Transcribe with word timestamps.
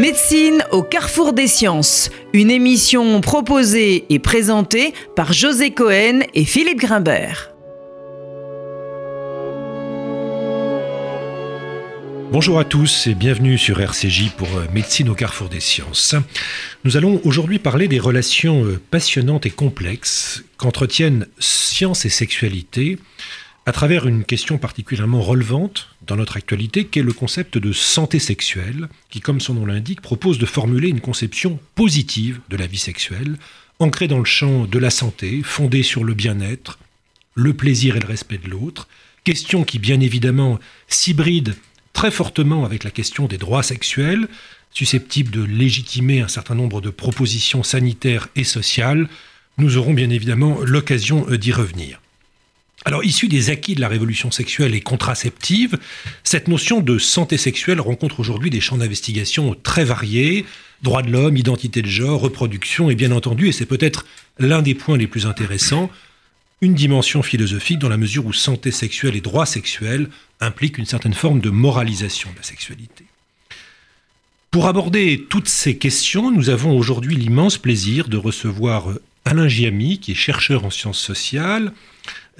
Médecine 0.00 0.64
au 0.70 0.82
carrefour 0.82 1.34
des 1.34 1.46
sciences, 1.46 2.08
une 2.32 2.50
émission 2.50 3.20
proposée 3.20 4.06
et 4.08 4.18
présentée 4.18 4.94
par 5.14 5.34
José 5.34 5.72
Cohen 5.72 6.20
et 6.32 6.46
Philippe 6.46 6.78
Grimbert. 6.78 7.50
Bonjour 12.32 12.58
à 12.58 12.64
tous 12.64 13.08
et 13.08 13.14
bienvenue 13.14 13.58
sur 13.58 13.78
RCJ 13.78 14.30
pour 14.38 14.48
euh, 14.56 14.64
Médecine 14.72 15.10
au 15.10 15.14
carrefour 15.14 15.50
des 15.50 15.60
sciences. 15.60 16.14
Nous 16.84 16.96
allons 16.96 17.20
aujourd'hui 17.24 17.58
parler 17.58 17.86
des 17.86 17.98
relations 17.98 18.64
euh, 18.64 18.80
passionnantes 18.90 19.44
et 19.44 19.50
complexes 19.50 20.44
qu'entretiennent 20.56 21.26
science 21.38 22.06
et 22.06 22.10
sexualité 22.10 22.98
à 23.70 23.72
travers 23.72 24.08
une 24.08 24.24
question 24.24 24.58
particulièrement 24.58 25.22
relevante 25.22 25.90
dans 26.04 26.16
notre 26.16 26.36
actualité, 26.36 26.86
qui 26.86 26.98
est 26.98 27.04
le 27.04 27.12
concept 27.12 27.56
de 27.56 27.72
santé 27.72 28.18
sexuelle, 28.18 28.88
qui, 29.10 29.20
comme 29.20 29.40
son 29.40 29.54
nom 29.54 29.64
l'indique, 29.64 30.00
propose 30.00 30.40
de 30.40 30.44
formuler 30.44 30.88
une 30.88 31.00
conception 31.00 31.60
positive 31.76 32.40
de 32.48 32.56
la 32.56 32.66
vie 32.66 32.78
sexuelle, 32.78 33.36
ancrée 33.78 34.08
dans 34.08 34.18
le 34.18 34.24
champ 34.24 34.64
de 34.64 34.78
la 34.80 34.90
santé, 34.90 35.42
fondée 35.44 35.84
sur 35.84 36.02
le 36.02 36.14
bien-être, 36.14 36.80
le 37.36 37.54
plaisir 37.54 37.94
et 37.94 38.00
le 38.00 38.08
respect 38.08 38.38
de 38.38 38.48
l'autre, 38.48 38.88
question 39.22 39.62
qui, 39.62 39.78
bien 39.78 40.00
évidemment, 40.00 40.58
s'hybride 40.88 41.54
très 41.92 42.10
fortement 42.10 42.64
avec 42.64 42.82
la 42.82 42.90
question 42.90 43.28
des 43.28 43.38
droits 43.38 43.62
sexuels, 43.62 44.26
susceptible 44.72 45.30
de 45.30 45.44
légitimer 45.44 46.22
un 46.22 46.28
certain 46.28 46.56
nombre 46.56 46.80
de 46.80 46.90
propositions 46.90 47.62
sanitaires 47.62 48.30
et 48.34 48.42
sociales. 48.42 49.08
Nous 49.58 49.76
aurons 49.76 49.94
bien 49.94 50.10
évidemment 50.10 50.58
l'occasion 50.60 51.24
d'y 51.30 51.52
revenir. 51.52 52.00
Alors, 52.84 53.04
issu 53.04 53.28
des 53.28 53.50
acquis 53.50 53.74
de 53.74 53.80
la 53.80 53.88
révolution 53.88 54.30
sexuelle 54.30 54.74
et 54.74 54.80
contraceptive, 54.80 55.78
cette 56.24 56.48
notion 56.48 56.80
de 56.80 56.98
santé 56.98 57.36
sexuelle 57.36 57.80
rencontre 57.80 58.20
aujourd'hui 58.20 58.48
des 58.48 58.60
champs 58.60 58.78
d'investigation 58.78 59.54
très 59.62 59.84
variés, 59.84 60.46
droits 60.82 61.02
de 61.02 61.10
l'homme, 61.10 61.36
identité 61.36 61.82
de 61.82 61.86
genre, 61.86 62.22
reproduction, 62.22 62.88
et 62.88 62.94
bien 62.94 63.12
entendu, 63.12 63.48
et 63.48 63.52
c'est 63.52 63.66
peut-être 63.66 64.06
l'un 64.38 64.62
des 64.62 64.74
points 64.74 64.96
les 64.96 65.06
plus 65.06 65.26
intéressants, 65.26 65.90
une 66.62 66.74
dimension 66.74 67.22
philosophique 67.22 67.78
dans 67.78 67.88
la 67.88 67.98
mesure 67.98 68.24
où 68.26 68.32
santé 68.32 68.70
sexuelle 68.70 69.16
et 69.16 69.20
droit 69.20 69.46
sexuel 69.46 70.08
impliquent 70.40 70.78
une 70.78 70.86
certaine 70.86 71.14
forme 71.14 71.40
de 71.40 71.50
moralisation 71.50 72.30
de 72.32 72.36
la 72.36 72.42
sexualité. 72.42 73.04
Pour 74.50 74.66
aborder 74.66 75.26
toutes 75.28 75.48
ces 75.48 75.76
questions, 75.76 76.30
nous 76.30 76.50
avons 76.50 76.76
aujourd'hui 76.76 77.14
l'immense 77.14 77.56
plaisir 77.56 78.08
de 78.08 78.16
recevoir 78.16 78.88
Alain 79.24 79.48
Giamy, 79.48 79.98
qui 79.98 80.12
est 80.12 80.16
chercheur 80.16 80.64
en 80.64 80.70
sciences 80.70 80.98
sociales, 80.98 81.72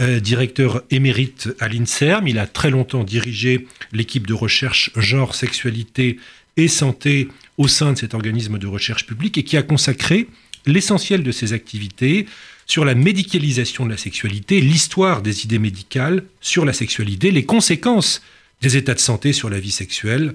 euh, 0.00 0.20
directeur 0.20 0.82
émérite 0.90 1.48
à 1.60 1.68
l'INSERM. 1.68 2.26
Il 2.26 2.38
a 2.38 2.46
très 2.46 2.70
longtemps 2.70 3.04
dirigé 3.04 3.66
l'équipe 3.92 4.26
de 4.26 4.34
recherche 4.34 4.90
genre, 4.96 5.34
sexualité 5.34 6.18
et 6.56 6.68
santé 6.68 7.28
au 7.58 7.68
sein 7.68 7.92
de 7.92 7.98
cet 7.98 8.14
organisme 8.14 8.58
de 8.58 8.66
recherche 8.66 9.06
publique 9.06 9.38
et 9.38 9.44
qui 9.44 9.56
a 9.56 9.62
consacré 9.62 10.28
l'essentiel 10.66 11.22
de 11.22 11.32
ses 11.32 11.52
activités 11.52 12.26
sur 12.66 12.84
la 12.84 12.94
médicalisation 12.94 13.84
de 13.84 13.90
la 13.90 13.96
sexualité, 13.96 14.60
l'histoire 14.60 15.22
des 15.22 15.44
idées 15.44 15.58
médicales 15.58 16.24
sur 16.40 16.64
la 16.64 16.72
sexualité, 16.72 17.30
les 17.30 17.44
conséquences 17.44 18.22
des 18.62 18.76
états 18.76 18.94
de 18.94 19.00
santé 19.00 19.32
sur 19.32 19.50
la 19.50 19.58
vie 19.58 19.70
sexuelle, 19.70 20.34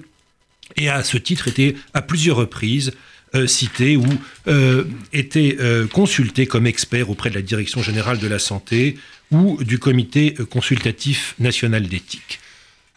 et 0.76 0.88
à 0.88 1.02
ce 1.04 1.16
titre 1.16 1.48
été 1.48 1.76
à 1.94 2.02
plusieurs 2.02 2.36
reprises 2.36 2.92
euh, 3.34 3.46
cité 3.46 3.96
ou 3.96 4.06
euh, 4.46 4.84
été 5.12 5.58
consulté 5.92 6.46
comme 6.46 6.66
expert 6.66 7.10
auprès 7.10 7.30
de 7.30 7.34
la 7.34 7.42
Direction 7.42 7.82
générale 7.82 8.18
de 8.18 8.28
la 8.28 8.38
santé, 8.38 8.96
ou 9.32 9.62
du 9.62 9.78
comité 9.78 10.34
consultatif 10.50 11.34
national 11.40 11.88
d'éthique. 11.88 12.38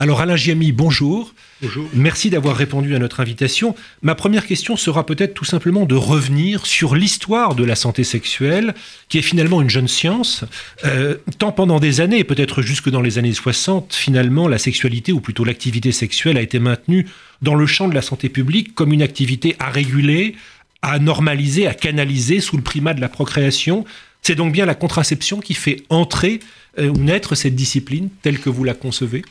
Alors 0.01 0.21
Alain 0.21 0.37
Giamy, 0.37 0.71
bonjour. 0.71 1.33
Bonjour. 1.61 1.89
Merci 1.93 2.29
d'avoir 2.29 2.55
répondu 2.55 2.95
à 2.95 2.99
notre 2.99 3.19
invitation. 3.19 3.75
Ma 4.01 4.15
première 4.15 4.47
question 4.47 4.77
sera 4.77 5.05
peut-être 5.05 5.33
tout 5.33 5.43
simplement 5.43 5.85
de 5.85 5.95
revenir 5.95 6.65
sur 6.65 6.95
l'histoire 6.95 7.53
de 7.53 7.65
la 7.65 7.75
santé 7.75 8.05
sexuelle, 8.05 8.75
qui 9.09 9.17
est 9.17 9.21
finalement 9.21 9.61
une 9.61 9.69
jeune 9.69 9.89
science. 9.89 10.45
Euh, 10.85 11.15
tant 11.37 11.51
pendant 11.51 11.81
des 11.81 11.99
années, 11.99 12.23
peut-être 12.23 12.61
jusque 12.61 12.89
dans 12.89 13.01
les 13.01 13.17
années 13.17 13.33
60, 13.33 13.93
finalement, 13.93 14.47
la 14.47 14.57
sexualité, 14.57 15.11
ou 15.11 15.19
plutôt 15.19 15.43
l'activité 15.43 15.91
sexuelle, 15.91 16.37
a 16.37 16.41
été 16.41 16.59
maintenue 16.59 17.05
dans 17.41 17.55
le 17.55 17.65
champ 17.65 17.89
de 17.89 17.93
la 17.93 18.01
santé 18.01 18.29
publique 18.29 18.73
comme 18.75 18.93
une 18.93 19.01
activité 19.01 19.57
à 19.59 19.69
réguler, 19.69 20.37
à 20.81 20.97
normaliser, 20.99 21.67
à 21.67 21.73
canaliser 21.73 22.39
sous 22.39 22.55
le 22.55 22.63
primat 22.63 22.93
de 22.93 23.01
la 23.01 23.09
procréation. 23.09 23.83
C'est 24.21 24.35
donc 24.35 24.53
bien 24.53 24.65
la 24.65 24.75
contraception 24.75 25.41
qui 25.41 25.55
fait 25.55 25.83
entrer 25.89 26.39
euh, 26.77 26.87
ou 26.87 26.97
naître 26.99 27.35
cette 27.35 27.55
discipline 27.55 28.07
telle 28.21 28.39
que 28.39 28.49
vous 28.49 28.63
la 28.63 28.73
concevez? 28.73 29.23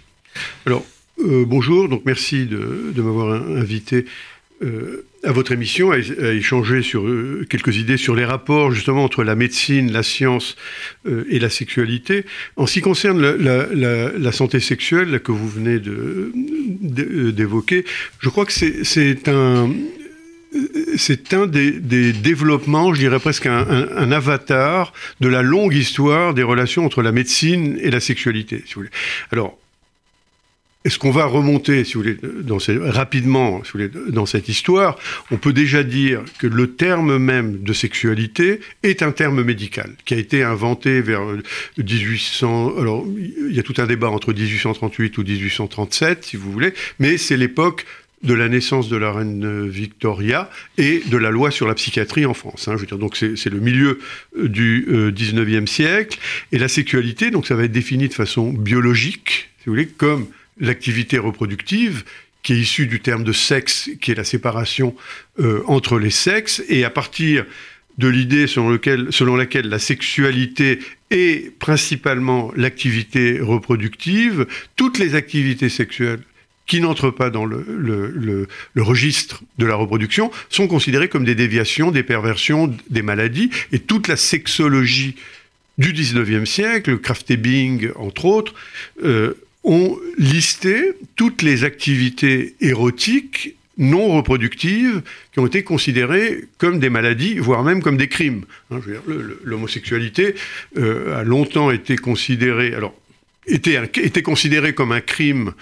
Alors, 0.67 0.85
euh, 1.21 1.45
bonjour, 1.47 1.89
donc 1.89 2.03
merci 2.05 2.47
de, 2.47 2.93
m'avoir 2.97 3.33
invité 3.33 4.05
euh, 4.63 5.05
à 5.25 5.33
votre 5.33 5.53
émission, 5.53 5.91
à, 5.91 5.99
échanger 5.99 6.83
sur 6.83 7.05
quelques 7.49 7.77
idées 7.77 7.97
sur 7.97 8.15
les 8.15 8.25
rapports 8.25 8.73
justement 8.73 9.05
entre 9.05 9.25
la 9.25 9.35
médecine, 9.35 9.93
la 9.93 10.03
science 10.03 10.57
et 11.07 11.39
la 11.39 11.51
sexualité. 11.51 12.25
En 12.57 12.67
ce 12.67 12.75
qui 12.75 12.81
concerne 12.81 13.21
la, 13.21 14.33
santé 14.33 14.61
sexuelle 14.61 15.21
que 15.21 15.33
vous 15.33 15.49
venez 15.49 15.81
d'évoquer, 15.81 17.85
je 18.21 18.29
crois 18.29 18.47
que 18.47 18.53
c'est 18.53 19.29
un, 19.29 19.71
c'est 20.97 21.35
un 21.35 21.47
des, 21.47 22.13
développements, 22.13 22.95
je 22.95 23.01
dirais 23.01 23.19
presque 23.19 23.47
un, 23.47 24.13
avatar 24.13 24.93
de 25.21 25.29
la 25.29 25.43
longue 25.43 25.75
histoire 25.75 26.35
des 26.35 26.43
relations 26.43 26.85
entre 26.85 27.03
la 27.03 27.13
médecine 27.13 27.79
et 27.81 27.91
la 27.91 28.01
sexualité. 28.01 28.63
Si 28.67 28.75
vous 28.75 28.81
voulez. 28.81 28.91
Alors, 29.31 29.59
est-ce 30.85 30.99
qu'on 30.99 31.11
va 31.11 31.27
remonter, 31.27 31.85
si 31.85 31.95
vous 31.95 32.03
voulez, 32.03 32.17
rapidement 32.81 33.63
si 33.65 33.73
vous 33.73 33.81
voulez, 33.81 33.91
dans 34.13 34.27
cette 34.27 34.49
histoire 34.49 34.97
On 35.31 35.37
peut 35.37 35.53
déjà 35.53 35.83
dire 35.83 36.23
que 36.39 36.47
le 36.47 36.75
terme 36.75 37.19
même 37.19 37.63
de 37.63 37.73
sexualité 37.73 38.61
est 38.85 39.03
un 39.03 39.11
terme 39.11 39.43
médical 39.43 39.91
qui 40.05 40.15
a 40.15 40.17
été 40.17 40.45
inventé 40.45 41.01
vers 41.01 41.23
1800. 41.77 42.79
Alors, 42.79 43.05
il 43.17 43.55
y 43.55 43.59
a 43.59 43.65
tout 43.65 43.75
un 43.79 43.87
débat 43.87 44.09
entre 44.09 44.33
1838 44.33 45.19
ou 45.19 45.25
1837, 45.25 46.25
si 46.25 46.37
vous 46.37 46.53
voulez, 46.53 46.73
mais 47.01 47.19
c'est 47.19 47.37
l'époque 47.37 47.85
de 48.23 48.35
la 48.35 48.49
naissance 48.49 48.89
de 48.89 48.97
la 48.97 49.13
reine 49.13 49.69
Victoria 49.69 50.51
et 50.77 51.03
de 51.07 51.17
la 51.17 51.31
loi 51.31 51.51
sur 51.51 51.67
la 51.67 51.75
psychiatrie 51.75 52.25
en 52.25 52.35
France. 52.35 52.69
Hein, 52.69 52.77
donc 52.97 53.17
c'est 53.17 53.51
le 53.51 53.61
milieu 53.61 53.99
euh, 54.39 54.49
du 54.49 54.87
euh, 54.89 55.11
19e 55.11 55.67
siècle. 55.67 56.19
Et 56.53 56.59
la 56.59 56.69
sexualité, 56.69 57.31
donc 57.31 57.47
ça 57.47 57.55
va 57.55 57.65
être 57.65 57.73
défini 57.73 58.09
de 58.09 58.15
façon 58.15 58.53
biologique, 58.53 59.51
si 59.59 59.67
vous 59.67 59.73
voulez, 59.73 59.87
comme 59.87 60.27
l'activité 60.61 61.19
reproductive 61.19 62.05
qui 62.43 62.53
est 62.55 62.59
issue 62.59 62.87
du 62.87 63.01
terme 63.01 63.25
de 63.25 63.33
sexe, 63.33 63.91
qui 64.01 64.13
est 64.13 64.15
la 64.15 64.25
séparation 64.25 64.95
euh, 65.41 65.63
entre 65.67 65.99
les 65.99 66.11
sexes, 66.11 66.63
et 66.69 66.85
à 66.85 66.91
partir 66.91 67.45
de 67.99 68.09
l'idée 68.09 68.47
selon, 68.47 68.79
selon 69.11 69.37
laquelle 69.37 69.69
la 69.69 69.79
sexualité 69.79 70.79
est 71.11 71.53
principalement 71.59 72.53
l'activité 72.57 73.41
reproductive, 73.41 74.47
toutes 74.77 74.99
les 74.99 75.15
activités 75.15 75.69
sexuelles 75.69 76.21
qui 76.67 76.81
n'entrent 76.81 77.11
pas 77.11 77.31
dans 77.31 77.47
le, 77.47 78.47
registre 78.77 79.43
de 79.57 79.67
la 79.67 79.75
reproduction 79.75 80.31
sont 80.49 80.69
considérés 80.69 81.09
comme 81.09 81.25
des 81.25 81.35
déviations, 81.35 81.91
des 81.91 82.03
perversions, 82.03 82.73
des 82.91 83.03
maladies, 83.03 83.51
et 83.73 83.81
toute 83.81 84.07
la 84.07 84.17
sexologie 84.17 85.17
du 85.79 85.93
19e 85.93 86.45
siècle, 86.45 86.99
Kraft-Ebing 86.99 87.91
entre 87.97 88.27
autres, 88.27 88.55
euh, 89.05 89.35
ont 89.69 89.99
listé 90.17 90.95
toutes 91.15 91.43
les 91.43 91.63
activités 91.63 92.55
érotiques 92.61 93.55
non 93.77 94.09
reproductives 94.09 95.03
qui 95.33 95.39
ont 95.39 95.47
été 95.47 95.63
considérées 95.63 96.47
comme 96.57 96.81
des 96.81 96.91
maladies, 96.91 97.39
voire 97.39 97.63
même 97.63 97.81
comme 97.81 97.97
des 97.97 98.09
crimes. 98.09 98.45
Hein, 98.71 98.81
l'homosexualité 99.45 100.35
euh, 100.77 101.21
a 101.21 101.23
longtemps 101.23 101.71
été 101.71 101.97
considérée, 101.97 102.75
alors 102.75 102.95
était, 103.47 104.23
considérée 104.23 104.75
comme 104.75 104.91
un 104.91 105.01
crime 105.01 105.53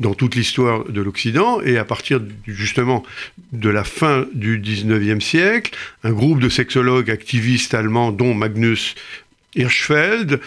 dans 0.00 0.14
toute 0.14 0.34
l'histoire 0.34 0.84
de 0.84 1.00
l'Occident, 1.00 1.60
et 1.60 1.76
à 1.76 1.84
partir 1.84 2.20
justement 2.46 3.04
de 3.52 3.68
la 3.68 3.84
fin 3.84 4.26
du 4.32 4.58
19e 4.58 5.20
siècle, 5.20 5.76
un 6.02 6.12
groupe 6.12 6.40
de 6.40 6.48
sexologues 6.48 7.10
activistes 7.10 7.74
allemands, 7.74 8.12
dont 8.12 8.32
Magnus 8.32 8.94
Hirschfeld, 9.54 10.40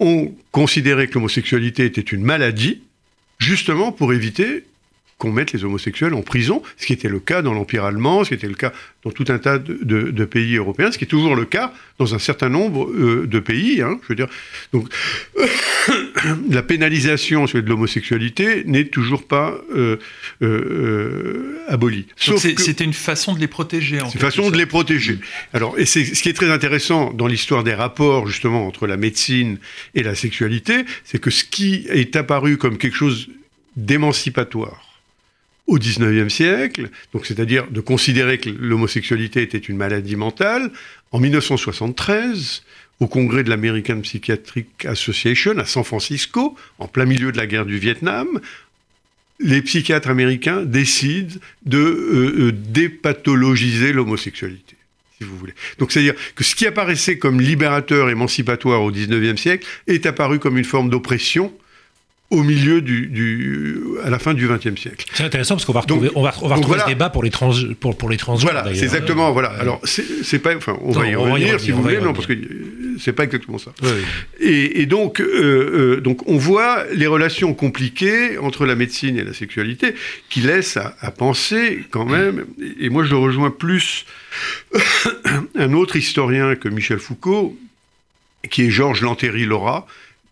ont 0.00 0.34
considéré 0.52 1.08
que 1.08 1.14
l'homosexualité 1.14 1.84
était 1.84 2.00
une 2.00 2.22
maladie, 2.22 2.82
justement 3.38 3.92
pour 3.92 4.12
éviter 4.12 4.64
qu'on 5.18 5.32
mette 5.32 5.52
les 5.52 5.64
homosexuels 5.64 6.14
en 6.14 6.22
prison, 6.22 6.62
ce 6.76 6.86
qui 6.86 6.92
était 6.92 7.08
le 7.08 7.18
cas 7.18 7.42
dans 7.42 7.52
l'Empire 7.52 7.84
allemand, 7.84 8.22
ce 8.22 8.28
qui 8.28 8.34
était 8.34 8.46
le 8.46 8.54
cas 8.54 8.72
dans 9.02 9.10
tout 9.10 9.24
un 9.28 9.38
tas 9.38 9.58
de, 9.58 10.24
pays 10.24 10.56
européens, 10.56 10.92
ce 10.92 10.98
qui 10.98 11.04
est 11.04 11.08
toujours 11.08 11.34
le 11.34 11.44
cas 11.44 11.72
dans 11.98 12.14
un 12.14 12.20
certain 12.20 12.48
nombre 12.48 12.88
euh, 12.88 13.26
de 13.26 13.40
pays. 13.40 13.82
Hein, 13.82 13.98
je 14.04 14.08
veux 14.10 14.14
dire, 14.14 14.28
donc 14.72 14.88
la 16.50 16.62
pénalisation 16.62 17.46
de 17.46 17.58
l'homosexualité 17.60 18.62
n'est 18.66 18.84
toujours 18.84 19.26
pas 19.26 19.58
euh, 19.74 19.96
euh, 20.42 21.58
abolie. 21.66 22.06
C'était 22.16 22.84
une 22.84 22.92
façon 22.92 23.34
de 23.34 23.40
les 23.40 23.48
protéger. 23.48 23.98
C'est 23.98 24.14
une 24.14 24.20
façon 24.20 24.50
de 24.50 24.56
les 24.56 24.66
protéger. 24.66 25.18
Alors, 25.52 25.76
et 25.80 25.86
c'est 25.86 26.04
ce 26.04 26.22
qui 26.22 26.28
est 26.28 26.34
très 26.34 26.50
intéressant 26.50 27.12
dans 27.12 27.26
l'histoire 27.26 27.64
des 27.64 27.74
rapports 27.74 28.28
justement 28.28 28.68
entre 28.68 28.86
la 28.86 28.96
médecine 28.96 29.58
et 29.96 30.04
la 30.04 30.14
sexualité, 30.14 30.84
c'est 31.02 31.20
que 31.20 31.30
ce 31.30 31.42
qui 31.42 31.86
est 31.88 32.14
apparu 32.14 32.56
comme 32.56 32.78
quelque 32.78 32.96
chose 32.96 33.28
d'émancipatoire 33.76 34.87
au 35.68 35.78
XIXe 35.78 36.32
siècle, 36.32 36.88
donc 37.12 37.26
c'est-à-dire 37.26 37.68
de 37.70 37.80
considérer 37.80 38.38
que 38.38 38.48
l'homosexualité 38.48 39.42
était 39.42 39.58
une 39.58 39.76
maladie 39.76 40.16
mentale. 40.16 40.72
En 41.12 41.20
1973, 41.20 42.62
au 43.00 43.06
congrès 43.06 43.44
de 43.44 43.50
l'American 43.50 44.00
Psychiatric 44.00 44.86
Association 44.86 45.56
à 45.58 45.66
San 45.66 45.84
Francisco, 45.84 46.56
en 46.78 46.88
plein 46.88 47.04
milieu 47.04 47.32
de 47.32 47.36
la 47.36 47.46
guerre 47.46 47.66
du 47.66 47.78
Vietnam, 47.78 48.40
les 49.40 49.62
psychiatres 49.62 50.08
américains 50.08 50.62
décident 50.62 51.36
de 51.64 51.78
euh, 51.78 52.46
euh, 52.46 52.52
dépathologiser 52.52 53.92
l'homosexualité. 53.92 54.74
Si 55.18 55.24
vous 55.24 55.36
voulez. 55.36 55.54
Donc, 55.78 55.92
c'est-à-dire 55.92 56.14
que 56.34 56.44
ce 56.44 56.54
qui 56.54 56.66
apparaissait 56.66 57.18
comme 57.18 57.40
libérateur, 57.40 58.08
émancipatoire 58.08 58.82
au 58.82 58.90
XIXe 58.90 59.40
siècle 59.40 59.66
est 59.86 60.06
apparu 60.06 60.38
comme 60.38 60.56
une 60.56 60.64
forme 60.64 60.88
d'oppression 60.88 61.52
au 62.30 62.42
milieu 62.42 62.82
du, 62.82 63.78
à 64.04 64.10
la 64.10 64.18
fin 64.18 64.34
du 64.34 64.46
XXe 64.46 64.78
siècle. 64.78 65.06
C'est 65.14 65.24
intéressant 65.24 65.54
parce 65.54 65.64
qu'on 65.64 65.72
va 65.72 65.80
retrouver, 65.80 66.10
on 66.14 66.22
va, 66.22 66.34
on 66.42 66.48
va 66.48 66.56
retrouver 66.56 66.80
ce 66.80 66.86
débat 66.86 67.08
pour 67.08 67.22
les 67.22 67.30
trans, 67.30 67.52
pour, 67.80 67.96
pour 67.96 68.10
les 68.10 68.18
transgenres. 68.18 68.52
Voilà, 68.52 68.74
c'est 68.74 68.84
exactement, 68.84 69.32
voilà. 69.32 69.48
Alors, 69.48 69.80
c'est 69.84 70.38
pas, 70.38 70.54
enfin, 70.54 70.76
on 70.82 70.92
va 70.92 71.06
y 71.08 71.14
revenir 71.14 71.58
si 71.58 71.70
vous 71.70 71.82
voulez, 71.82 72.00
non, 72.00 72.12
parce 72.12 72.26
que 72.26 72.34
c'est 72.98 73.12
pas 73.14 73.24
exactement 73.24 73.58
ça. 73.58 73.72
Et, 74.40 74.82
et, 74.82 74.86
donc, 74.86 75.20
euh, 75.20 75.96
euh, 75.96 76.00
donc, 76.00 76.28
on 76.28 76.36
voit 76.36 76.84
les 76.92 77.06
relations 77.06 77.54
compliquées 77.54 78.36
entre 78.36 78.66
la 78.66 78.74
médecine 78.74 79.16
et 79.16 79.24
la 79.24 79.32
sexualité 79.32 79.94
qui 80.28 80.40
laissent 80.40 80.76
à, 80.76 80.96
à 81.00 81.10
penser 81.10 81.84
quand 81.90 82.04
même, 82.04 82.44
et 82.80 82.90
moi 82.90 83.04
je 83.04 83.14
rejoins 83.14 83.50
plus 83.50 84.04
un 85.54 85.72
autre 85.72 85.96
historien 85.96 86.56
que 86.56 86.68
Michel 86.68 86.98
Foucault, 86.98 87.56
qui 88.50 88.64
est 88.64 88.70
Georges 88.70 89.02
Lantéry-Laura, 89.02 89.86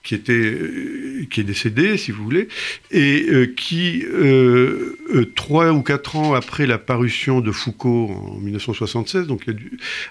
qui 0.07 0.15
était 0.15 0.33
euh, 0.33 1.27
qui 1.31 1.41
est 1.41 1.45
décédé, 1.45 1.97
si 1.97 2.13
vous 2.13 2.23
voulez, 2.23 2.47
et 2.93 3.27
euh, 3.29 3.47
qui 3.47 4.05
euh, 4.07 4.95
trois 5.35 5.73
ou 5.73 5.83
quatre 5.83 6.15
ans 6.15 6.35
après 6.35 6.67
la 6.67 6.79
parution 6.79 7.41
de 7.41 7.51
Foucault 7.51 8.11
en 8.11 8.39
1976, 8.39 9.27
donc 9.27 9.43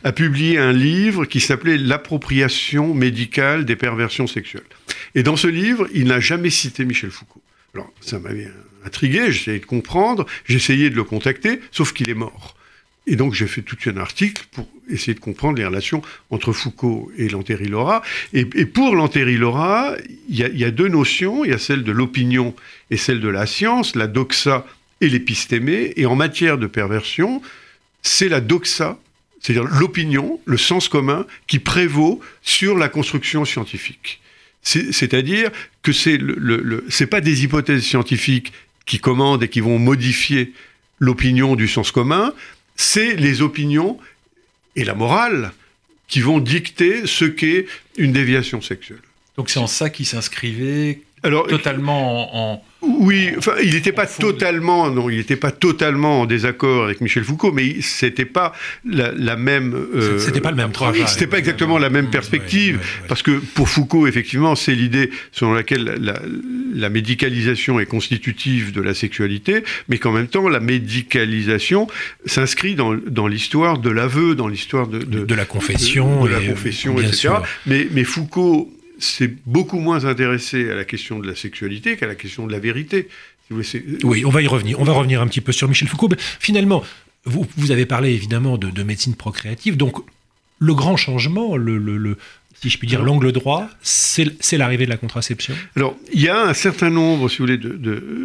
a, 0.03 0.11
publié 0.11 0.57
un 0.57 0.73
livre 0.73 1.23
qui 1.25 1.39
s'appelait 1.39 1.77
L'appropriation 1.77 2.93
médicale 2.93 3.63
des 3.63 3.77
perversions 3.77 4.27
sexuelles. 4.27 4.63
Et 5.15 5.23
dans 5.23 5.37
ce 5.37 5.47
livre, 5.47 5.87
il 5.93 6.07
n'a 6.07 6.19
jamais 6.19 6.49
cité 6.49 6.83
Michel 6.83 7.11
Foucault. 7.11 7.41
Alors 7.73 7.91
ça 8.01 8.19
m'avait 8.19 8.49
intrigué, 8.85 9.31
j'essayais 9.31 9.59
de 9.59 9.65
comprendre, 9.65 10.25
j'essayais 10.45 10.89
de 10.89 10.95
le 10.95 11.05
contacter, 11.05 11.61
sauf 11.71 11.93
qu'il 11.93 12.09
est 12.09 12.15
mort. 12.15 12.54
Et 13.07 13.15
donc 13.15 13.33
j'ai 13.33 13.47
fait 13.47 13.61
tout 13.61 13.77
un 13.85 13.97
article 13.97 14.45
pour 14.51 14.67
essayer 14.89 15.13
de 15.13 15.19
comprendre 15.19 15.57
les 15.57 15.65
relations 15.65 16.01
entre 16.29 16.53
Foucault 16.53 17.11
et 17.17 17.29
Lantéry-Laura. 17.29 18.01
Et, 18.33 18.45
pour 18.65 18.95
Lantéry-Laura, 18.95 19.95
il 20.29 20.37
y, 20.37 20.63
a 20.63 20.71
deux 20.71 20.87
notions, 20.87 21.43
il 21.45 21.51
y 21.51 21.53
a 21.53 21.59
celle 21.59 21.83
de 21.83 21.91
l'opinion 21.91 22.55
et 22.91 22.97
celle 22.97 23.19
de 23.19 23.29
la 23.29 23.45
science, 23.45 23.95
la 23.95 24.07
doxa 24.07 24.65
et 25.01 25.09
l'épistémé. 25.09 25.93
Et 25.95 26.05
en 26.05 26.15
matière 26.15 26.57
de 26.57 26.67
perversion, 26.67 27.41
c'est 28.01 28.29
la 28.29 28.41
doxa, 28.41 28.99
c'est-à-dire 29.39 29.65
l'opinion, 29.65 30.39
le 30.45 30.57
sens 30.57 30.87
commun, 30.87 31.25
qui 31.47 31.59
prévaut 31.59 32.21
sur 32.41 32.77
la 32.77 32.89
construction 32.89 33.45
scientifique. 33.45 34.21
C'est-à-dire 34.61 35.51
que 35.83 35.91
c'est 35.91 36.17
le, 36.17 36.35
le, 36.37 37.05
pas 37.05 37.21
des 37.21 37.43
hypothèses 37.43 37.83
scientifiques 37.83 38.51
qui 38.87 38.97
commandent 38.97 39.43
et 39.43 39.47
qui 39.47 39.59
vont 39.59 39.77
modifier 39.77 40.53
l'opinion 40.99 41.55
du 41.55 41.67
sens 41.67 41.91
commun, 41.91 42.33
c'est 42.75 43.15
les 43.15 43.41
opinions 43.41 43.99
et 44.75 44.83
la 44.83 44.93
morale 44.93 45.51
qui 46.07 46.21
vont 46.21 46.39
dicter 46.39 47.07
ce 47.07 47.25
qu'est 47.25 47.65
une 47.97 48.11
déviation 48.11 48.61
sexuelle. 48.61 49.01
Donc 49.37 49.49
c'est 49.49 49.59
en 49.59 49.67
ça 49.67 49.89
qu'il 49.89 50.05
s'inscrivait 50.05 51.01
totalement 51.29 52.53
en, 52.53 52.61
oui, 52.87 53.31
enfin, 53.37 53.53
il 53.63 53.73
n'était 53.73 53.91
pas 53.91 54.05
totalement, 54.05 54.89
non, 54.91 55.09
il 55.09 55.17
n'était 55.17 55.35
pas 55.35 55.51
totalement 55.51 56.21
en 56.21 56.25
désaccord 56.25 56.85
avec 56.85 57.01
Michel 57.01 57.23
Foucault, 57.23 57.51
mais 57.51 57.81
c'était 57.81 58.25
pas 58.25 58.53
la, 58.85 59.35
même. 59.35 59.73
Euh, 59.73 60.19
c'était 60.19 60.41
pas 60.41 60.51
le 60.51 60.57
même 60.57 60.71
travail. 60.71 61.03
C'était 61.07 61.27
pas 61.27 61.39
exactement 61.39 61.77
la 61.77 61.89
même 61.89 62.09
perspective, 62.09 62.79
parce 63.07 63.21
que 63.21 63.31
pour 63.31 63.69
Foucault, 63.69 64.07
effectivement, 64.07 64.55
c'est 64.55 64.75
l'idée 64.75 65.09
selon 65.31 65.53
laquelle 65.53 65.99
la, 66.73 66.89
médicalisation 66.89 67.79
est 67.79 67.85
constitutive 67.85 68.71
de 68.71 68.81
la 68.81 68.93
sexualité, 68.93 69.63
mais 69.89 69.97
qu'en 69.97 70.11
même 70.11 70.27
temps, 70.27 70.47
la 70.47 70.59
médicalisation 70.59 71.87
s'inscrit 72.25 72.75
dans, 72.75 72.93
dans 72.93 73.27
l'histoire 73.27 73.79
de 73.79 73.89
l'aveu, 73.89 74.35
dans 74.35 74.47
l'histoire 74.47 74.87
de, 74.87 74.99
de, 74.99 75.35
la 75.35 75.45
confession, 75.45 76.23
de, 76.23 76.29
la 76.29 76.39
confession, 76.39 76.99
etc. 76.99 77.29
Mais, 77.65 77.87
mais 77.91 78.03
Foucault 78.03 78.71
c'est 78.99 79.33
beaucoup 79.45 79.79
moins 79.79 80.05
intéressé 80.05 80.69
à 80.69 80.75
la 80.75 80.85
question 80.85 81.19
de 81.19 81.27
la 81.27 81.35
sexualité 81.35 81.97
qu'à 81.97 82.07
la 82.07 82.15
question 82.15 82.47
de 82.47 82.51
la 82.51 82.59
vérité. 82.59 83.07
Oui, 83.51 84.25
on 84.25 84.29
va 84.29 84.41
y 84.41 84.47
revenir. 84.47 84.79
On 84.79 84.83
va 84.83 84.93
revenir 84.93 85.21
un 85.21 85.27
petit 85.27 85.41
peu 85.41 85.51
sur 85.51 85.67
Michel 85.67 85.87
Foucault. 85.87 86.09
finalement, 86.39 86.83
vous, 87.25 87.45
vous, 87.57 87.71
avez 87.71 87.85
parlé 87.85 88.11
évidemment 88.11 88.57
de, 88.57 88.83
médecine 88.83 89.15
procréative. 89.15 89.77
Donc, 89.77 89.97
le 90.59 90.73
grand 90.73 90.97
changement, 90.97 91.55
le, 91.57 92.17
si 92.61 92.69
je 92.69 92.77
puis 92.77 92.87
dire, 92.87 93.03
l'angle 93.03 93.31
droit, 93.31 93.67
c'est 93.81 94.57
l'arrivée 94.57 94.85
de 94.85 94.89
la 94.89 94.97
contraception 94.97 95.53
Alors, 95.75 95.95
il 96.11 96.21
y 96.21 96.29
a 96.29 96.41
un 96.41 96.53
certain 96.53 96.89
nombre, 96.89 97.29
si 97.29 97.37
vous 97.37 97.43
voulez, 97.43 97.57
de, 97.57 97.77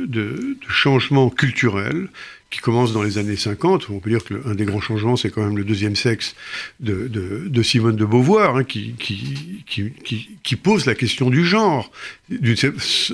de 0.07 0.57
changements 0.69 1.29
culturels 1.29 2.09
qui 2.51 2.59
commence 2.59 2.93
dans 2.93 3.03
les 3.03 3.17
années 3.19 3.37
50. 3.37 3.91
On 3.91 4.01
peut 4.01 4.11
dire 4.11 4.25
qu'un 4.25 4.55
des 4.55 4.65
grands 4.65 4.81
changements, 4.81 5.17
c'est 5.17 5.31
quand 5.31 5.43
même 5.43 5.57
le 5.57 5.65
deuxième 5.65 5.95
sexe 5.95 6.35
de, 6.81 7.07
de, 7.07 7.47
de 7.47 7.63
Simone 7.63 7.95
de 7.95 8.05
Beauvoir, 8.05 8.57
hein, 8.57 8.65
qui, 8.65 8.95
qui, 8.99 9.63
qui, 9.67 10.39
qui, 10.43 10.57
pose 10.57 10.85
la 10.87 10.97
question 10.97 11.31
du 11.31 11.47
genre, 11.47 11.93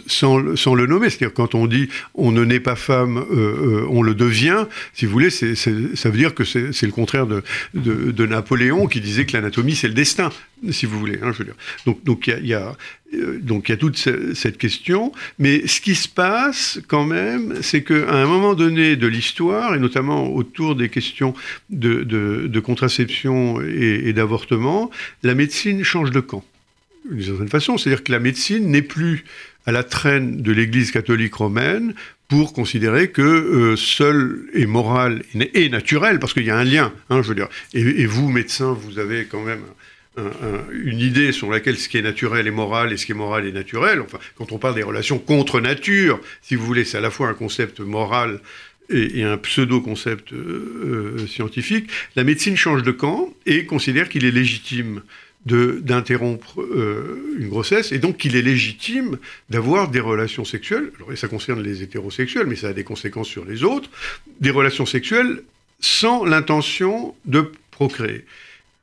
sans, 0.06 0.56
sans 0.56 0.74
le 0.74 0.86
nommer. 0.86 1.10
C'est-à-dire 1.10 1.34
quand 1.34 1.54
on 1.54 1.66
dit 1.66 1.88
on 2.14 2.32
ne 2.32 2.44
naît 2.44 2.60
pas 2.60 2.76
femme, 2.76 3.18
euh, 3.18 3.82
euh, 3.82 3.86
on 3.90 4.02
le 4.02 4.14
devient, 4.14 4.66
si 4.94 5.04
vous 5.04 5.12
voulez, 5.12 5.30
c'est, 5.30 5.54
ça 5.54 5.70
veut 5.70 6.18
dire 6.18 6.34
que 6.34 6.44
c'est, 6.44 6.82
le 6.82 6.92
contraire 6.92 7.26
de, 7.26 7.42
de, 7.74 8.26
Napoléon 8.26 8.86
qui 8.86 9.00
disait 9.00 9.26
que 9.26 9.34
l'anatomie, 9.34 9.76
c'est 9.76 9.88
le 9.88 9.94
destin, 9.94 10.30
si 10.70 10.86
vous 10.86 10.98
voulez. 10.98 11.18
Hein, 11.22 11.32
je 11.32 11.38
veux 11.38 11.44
dire. 11.44 11.54
Donc 11.84 11.98
il 12.02 12.04
donc, 12.06 12.26
y, 12.26 12.32
a, 12.32 12.40
y 12.40 12.54
a 12.54 12.74
donc 13.12 13.68
il 13.68 13.72
y 13.72 13.74
a 13.74 13.76
toute 13.76 13.96
cette 13.96 14.58
question, 14.58 15.12
mais 15.38 15.66
ce 15.66 15.80
qui 15.80 15.94
se 15.94 16.08
passe 16.08 16.80
quand 16.88 17.04
même, 17.04 17.54
c'est 17.62 17.82
qu'à 17.82 18.12
un 18.12 18.26
moment 18.26 18.54
donné 18.54 18.96
de 18.96 19.06
l'histoire, 19.06 19.74
et 19.74 19.78
notamment 19.78 20.34
autour 20.34 20.74
des 20.74 20.88
questions 20.88 21.34
de, 21.70 22.60
contraception 22.60 23.60
et, 23.62 24.12
d'avortement, 24.12 24.90
la 25.22 25.34
médecine 25.34 25.84
change 25.84 26.10
de 26.10 26.20
camp, 26.20 26.44
d'une 27.10 27.22
certaine 27.22 27.48
façon. 27.48 27.78
C'est-à-dire 27.78 28.02
que 28.02 28.12
la 28.12 28.20
médecine 28.20 28.70
n'est 28.70 28.82
plus 28.82 29.24
à 29.66 29.72
la 29.72 29.82
traîne 29.82 30.42
de 30.42 30.52
l'Église 30.52 30.90
catholique 30.90 31.34
romaine 31.34 31.94
pour 32.28 32.52
considérer 32.52 33.10
que 33.10 33.22
euh, 33.22 33.76
seul 33.76 34.48
est 34.52 34.66
moral 34.66 35.22
et 35.54 35.68
naturel, 35.68 36.18
parce 36.18 36.34
qu'il 36.34 36.44
y 36.44 36.50
a 36.50 36.56
un 36.56 36.64
lien, 36.64 36.92
hein, 37.08 37.22
je 37.22 37.28
veux 37.28 37.34
dire. 37.36 37.48
et, 37.72 38.06
vous, 38.06 38.28
médecin, 38.28 38.72
vous 38.72 38.98
avez 38.98 39.26
quand 39.26 39.42
même 39.42 39.62
une 40.72 41.00
idée 41.00 41.32
sur 41.32 41.50
laquelle 41.50 41.76
ce 41.76 41.88
qui 41.88 41.98
est 41.98 42.02
naturel 42.02 42.46
est 42.46 42.50
moral 42.50 42.92
et 42.92 42.96
ce 42.96 43.06
qui 43.06 43.12
est 43.12 43.16
moral 43.16 43.46
est 43.46 43.52
naturel. 43.52 44.00
Enfin, 44.00 44.18
quand 44.36 44.52
on 44.52 44.58
parle 44.58 44.74
des 44.74 44.82
relations 44.82 45.18
contre 45.18 45.60
nature, 45.60 46.20
si 46.42 46.54
vous 46.54 46.64
voulez, 46.64 46.84
c'est 46.84 46.98
à 46.98 47.02
la 47.02 47.10
fois 47.10 47.28
un 47.28 47.34
concept 47.34 47.80
moral 47.80 48.40
et, 48.90 49.22
un 49.22 49.36
pseudo-concept 49.36 50.32
euh, 50.32 51.16
euh, 51.18 51.26
scientifique. 51.26 51.90
La 52.14 52.24
médecine 52.24 52.56
change 52.56 52.82
de 52.82 52.92
camp 52.92 53.32
et 53.46 53.66
considère 53.66 54.08
qu'il 54.08 54.24
est 54.24 54.30
légitime 54.30 55.02
d'interrompre 55.46 56.60
euh, 56.60 57.36
une 57.38 57.48
grossesse 57.48 57.92
et 57.92 58.00
donc 58.00 58.16
qu'il 58.16 58.34
est 58.34 58.42
légitime 58.42 59.18
d'avoir 59.48 59.88
des 59.88 60.00
relations 60.00 60.44
sexuelles. 60.44 60.90
Alors, 60.96 61.12
et 61.12 61.16
ça 61.16 61.28
concerne 61.28 61.62
les 61.62 61.84
hétérosexuels, 61.84 62.48
mais 62.48 62.56
ça 62.56 62.68
a 62.68 62.72
des 62.72 62.82
conséquences 62.82 63.28
sur 63.28 63.44
les 63.44 63.62
autres. 63.62 63.88
Des 64.40 64.50
relations 64.50 64.86
sexuelles 64.86 65.42
sans 65.78 66.24
l'intention 66.24 67.14
de 67.26 67.52
procréer. 67.70 68.24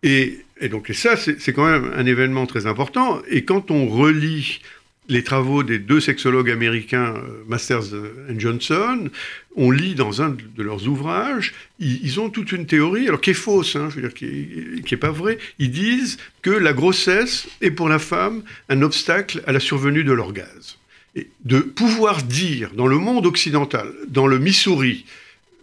Et, 0.04 0.40
donc 0.70 0.89
ça, 0.93 1.17
c'est 1.17 1.53
quand 1.53 1.70
même 1.70 1.91
un 1.96 2.05
événement 2.05 2.46
très 2.46 2.65
important. 2.67 3.22
Et 3.29 3.43
quand 3.43 3.72
on 3.72 3.88
relit 3.88 4.62
les 5.10 5.24
travaux 5.24 5.63
des 5.63 5.79
deux 5.79 6.00
sexologues 6.00 6.50
américains, 6.50 7.15
euh, 7.15 7.43
Masters 7.48 7.93
et 8.29 8.39
Johnson, 8.39 9.10
on 9.55 9.70
lit 9.70 9.96
dans 9.96 10.22
un 10.22 10.29
de 10.29 10.63
leurs 10.63 10.88
ouvrages, 10.88 11.53
ils, 11.79 12.20
ont 12.20 12.29
toute 12.29 12.51
une 12.51 12.65
théorie, 12.65 13.08
alors 13.08 13.20
qui 13.20 13.32
est 13.32 13.36
fausse, 13.36 13.75
hein, 13.75 13.89
je 13.89 13.96
veux 13.96 14.01
dire, 14.01 14.13
qui 14.13 14.82
n'est 14.89 14.98
pas 14.98 15.12
vraie. 15.12 15.38
Ils 15.60 15.72
disent 15.72 16.17
que 16.41 16.51
la 16.51 16.74
grossesse 16.74 17.48
est 17.62 17.72
pour 17.72 17.89
la 17.89 18.00
femme 18.00 18.43
un 18.70 18.82
obstacle 18.82 19.43
à 19.46 19.51
la 19.51 19.60
survenue 19.60 20.03
de 20.03 20.13
l'orgasme. 20.13 20.77
Et 21.15 21.27
de 21.46 21.60
pouvoir 21.60 22.24
dire 22.24 22.72
dans 22.74 22.88
le 22.88 22.98
monde 22.98 23.25
occidental, 23.25 23.88
dans 24.08 24.25
le 24.25 24.39
Missouri, 24.39 25.05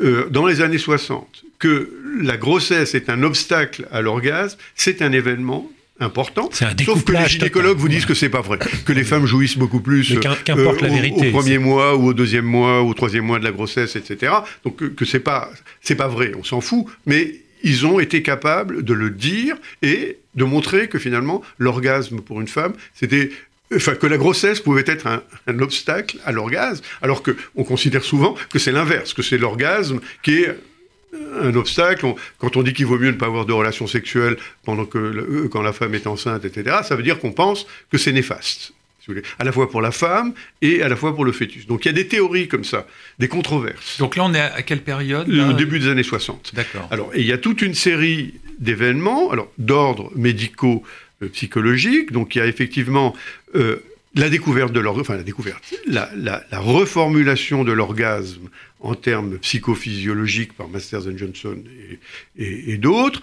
euh, 0.00 0.28
dans 0.30 0.47
les 0.47 0.61
années 0.61 0.78
60, 0.78 1.45
que 1.59 2.00
la 2.21 2.37
grossesse 2.37 2.95
est 2.95 3.09
un 3.09 3.23
obstacle 3.23 3.87
à 3.90 4.00
l'orgasme, 4.00 4.59
c'est 4.75 5.02
un 5.02 5.12
événement 5.12 5.71
important. 6.00 6.49
Un 6.61 6.85
Sauf 6.85 7.05
que 7.05 7.12
les 7.12 7.29
gynécologues 7.29 7.79
vous 7.79 7.88
disent 7.88 8.07
que 8.07 8.14
c'est 8.14 8.31
pas 8.31 8.40
vrai, 8.40 8.59
que 8.85 8.93
les 8.93 9.05
femmes 9.05 9.26
jouissent 9.26 9.59
beaucoup 9.59 9.81
plus 9.81 10.12
euh, 10.12 10.21
la 10.23 10.88
vérité, 10.88 11.29
au, 11.29 11.31
premier 11.31 11.59
mois 11.59 11.95
ou 11.97 12.09
au 12.09 12.14
deuxième 12.14 12.47
mois 12.47 12.83
ou 12.83 12.88
au 12.88 12.95
troisième 12.95 13.25
mois 13.25 13.38
de 13.38 13.45
la 13.45 13.52
grossesse, 13.52 13.97
etc. 13.97 14.33
Donc 14.64 14.76
que, 14.76 14.87
que 14.87 15.05
c'est 15.05 15.21
pas 15.21 15.50
c'est 15.83 15.95
pas 15.95 16.09
vrai, 16.09 16.33
on 16.38 16.45
s'en 16.45 16.61
fout, 16.61 16.87
mais 17.07 17.35
ils 17.62 17.85
ont 17.85 18.00
été 18.00 18.23
capables 18.23 18.83
de 18.83 18.95
le 18.95 19.11
dire 19.11 19.57
et 19.83 20.17
de 20.35 20.45
montrer 20.45 20.88
que 20.88 20.99
finalement 20.99 21.43
l'orgasme 21.59 22.21
pour 22.21 22.40
une 22.40 22.49
femme 22.49 22.73
c'était 22.95 23.31
enfin 23.75 23.95
que 23.95 24.07
la 24.07 24.17
grossesse 24.17 24.61
pouvait 24.61 24.85
être 24.87 25.07
un, 25.07 25.23
obstacle 25.61 26.19
à 26.25 26.33
l'orgasme, 26.33 26.83
alors 27.02 27.23
qu'on 27.23 27.64
considère 27.64 28.02
souvent 28.02 28.35
que 28.50 28.59
c'est 28.59 28.73
l'inverse, 28.73 29.14
que 29.14 29.23
c'est 29.23 29.38
l'orgasme 29.38 30.00
qui 30.23 30.43
est 30.43 30.57
un 31.43 31.55
obstacle. 31.55 32.14
quand 32.38 32.57
on 32.57 32.62
dit 32.62 32.73
qu'il 32.73 32.87
vaut 32.87 32.99
mieux 32.99 33.11
ne 33.11 33.17
pas 33.17 33.26
avoir 33.26 33.47
de 33.47 33.52
relations 33.52 33.87
sexuelles 33.87 34.37
pendant 34.64 34.85
que 34.85 34.99
euh, 34.99 35.49
quand 35.50 35.62
la 35.62 35.73
femme 35.73 35.95
est 35.95 36.07
enceinte, 36.07 36.45
etc., 36.45 36.79
ça 36.83 36.97
veut 36.97 37.02
dire 37.02 37.19
qu'on 37.19 37.33
pense 37.33 37.67
que 37.90 37.99
c'est 37.99 38.12
néfaste. 38.12 38.73
à 39.40 39.45
la 39.45 39.50
fois 39.50 39.69
pour 39.69 39.81
la 39.81 39.90
femme 39.90 40.35
et 40.62 40.83
à 40.83 40.88
la 40.88 40.95
fois 40.95 41.14
pour 41.14 41.25
le 41.25 41.33
fœtus. 41.33 41.67
Donc 41.67 41.85
il 41.85 41.88
y 41.88 41.90
a 41.90 41.95
des 41.95 42.07
théories 42.07 42.47
comme 42.47 42.64
ça, 42.64 42.87
des 43.19 43.26
controverses. 43.26 43.99
Donc 43.99 44.14
là, 44.14 44.25
on 44.25 44.35
est 44.35 44.40
à 44.40 44.62
quelle 44.62 44.83
période 44.83 45.29
Au 45.29 45.52
début 45.52 45.81
des 45.81 45.88
années 45.88 46.05
60. 46.05 46.52
D'accord. 46.55 46.87
Alors, 46.90 47.11
et 47.14 47.21
il 47.21 47.26
y 47.26 47.33
a 47.33 47.38
toute 47.38 47.62
une 47.62 47.75
série 47.75 48.35
d'événements, 48.61 49.31
alors 49.33 49.50
d'ordre 49.59 50.12
médicaux 50.14 50.85
euh, 51.23 51.29
psychologique. 51.29 52.12
Donc 52.12 52.35
il 52.35 52.38
y 52.38 52.43
a 52.43 52.47
effectivement 52.47 53.17
euh, 53.57 53.83
la 54.14 54.29
découverte 54.29 54.73
de 54.73 54.81
l'orgasme, 54.81 55.00
enfin 55.02 55.17
la 55.17 55.23
découverte, 55.23 55.62
la, 55.87 56.43
reformulation 56.52 57.64
de 57.64 57.73
l'orgasme 57.73 58.49
en 58.81 58.95
termes 58.95 59.38
psychophysiologiques 59.38 60.55
par 60.55 60.69
Masters 60.69 61.07
and 61.07 61.17
Johnson 61.17 61.62
et, 62.37 62.76
d'autres. 62.76 63.23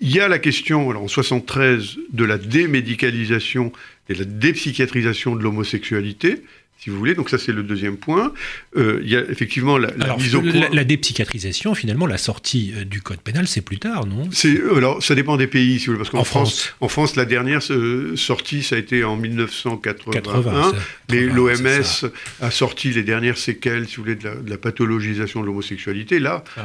Il 0.00 0.14
y 0.14 0.20
a 0.20 0.28
la 0.28 0.38
question, 0.38 0.90
alors 0.90 1.02
en 1.02 1.08
73, 1.08 1.96
de 2.12 2.24
la 2.24 2.38
démédicalisation 2.38 3.72
et 4.08 4.14
la 4.14 4.24
dépsychiatrisation 4.24 5.36
de 5.36 5.42
l'homosexualité, 5.42 6.42
si 6.82 6.90
vous 6.90 6.98
voulez. 6.98 7.14
Donc 7.14 7.30
ça, 7.30 7.38
c'est 7.38 7.52
le 7.52 7.62
deuxième 7.62 7.96
point. 7.96 8.32
Euh, 8.76 9.00
il 9.04 9.08
y 9.08 9.16
a 9.16 9.20
effectivement 9.30 9.78
la, 9.78 9.92
mise 10.16 10.34
au 10.34 10.40
point... 10.40 10.68
La, 10.72 10.82
dépsychiatrisation, 10.82 11.76
finalement, 11.76 12.06
la 12.06 12.18
sortie 12.18 12.74
euh, 12.76 12.84
du 12.84 13.00
code 13.00 13.20
pénal, 13.20 13.46
c'est 13.46 13.60
plus 13.60 13.78
tard, 13.78 14.04
non? 14.04 14.28
C'est, 14.32 14.60
Alors, 14.76 15.00
ça 15.00 15.14
dépend 15.14 15.36
des 15.36 15.46
pays, 15.46 15.78
si 15.78 15.86
vous 15.86 15.92
voulez, 15.92 15.98
parce 15.98 16.10
qu'en 16.10 16.24
France, 16.24 16.74
en 16.80 16.88
France, 16.88 17.14
la 17.14 17.24
dernière 17.24 17.60
euh, 17.70 18.16
sortie, 18.16 18.64
ça 18.64 18.74
a 18.74 18.78
été 18.78 19.04
en 19.04 19.16
1981. 19.16 20.72
mais 21.08 21.20
l'OMS 21.20 22.10
a 22.40 22.50
sorti 22.50 22.90
les 22.90 23.04
dernières 23.04 23.38
séquelles, 23.38 23.86
si 23.86 23.96
vous 23.96 24.02
voulez, 24.02 24.16
de 24.16 24.30
la, 24.44 24.58
pathologisation 24.58 25.40
de 25.40 25.46
l'homosexualité, 25.46 26.18
là, 26.18 26.42
ah, 26.56 26.62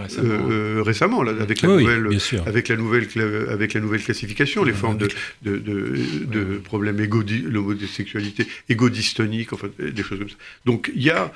récemment, 0.83 1.21
là, 1.21 1.31
avec, 1.39 1.61
la 1.61 1.69
nouvelle, 1.69 2.07
avec, 2.47 2.69
la 2.69 2.75
nouvelle, 2.75 3.07
avec 3.51 3.75
la 3.75 3.81
nouvelle 3.81 4.01
classification, 4.01 4.63
les 4.63 4.73
formes 4.73 4.97
de, 4.97 5.09
de, 5.43 5.57
de, 5.59 6.57
problèmes 6.63 6.99
égo, 6.99 7.23
l'homosexualité 7.43 8.47
égodystonique, 8.67 9.53
enfin, 9.53 9.67
des 9.77 10.06
donc 10.65 10.91
il 10.95 11.03
y 11.03 11.09
a 11.09 11.31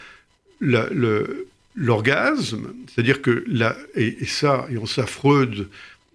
l'orgasme, 1.75 2.73
c'est-à-dire 2.87 3.21
que, 3.21 3.43
la, 3.47 3.75
et, 3.95 4.25
ça, 4.25 4.67
et 4.71 4.77
on 4.77 4.85
ça, 4.85 5.05
Freud, 5.07 5.67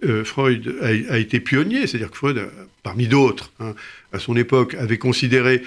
euh, 0.05 0.25
Freud 0.25 0.77
a, 0.83 1.19
été 1.19 1.41
pionnier, 1.41 1.87
c'est-à-dire 1.87 2.11
que 2.11 2.17
Freud, 2.17 2.49
parmi 2.83 3.09
d'autres, 3.09 3.51
hein, 3.61 3.75
à 4.13 4.19
son 4.19 4.37
époque, 4.37 4.75
avait 4.75 4.99
considéré 4.99 5.63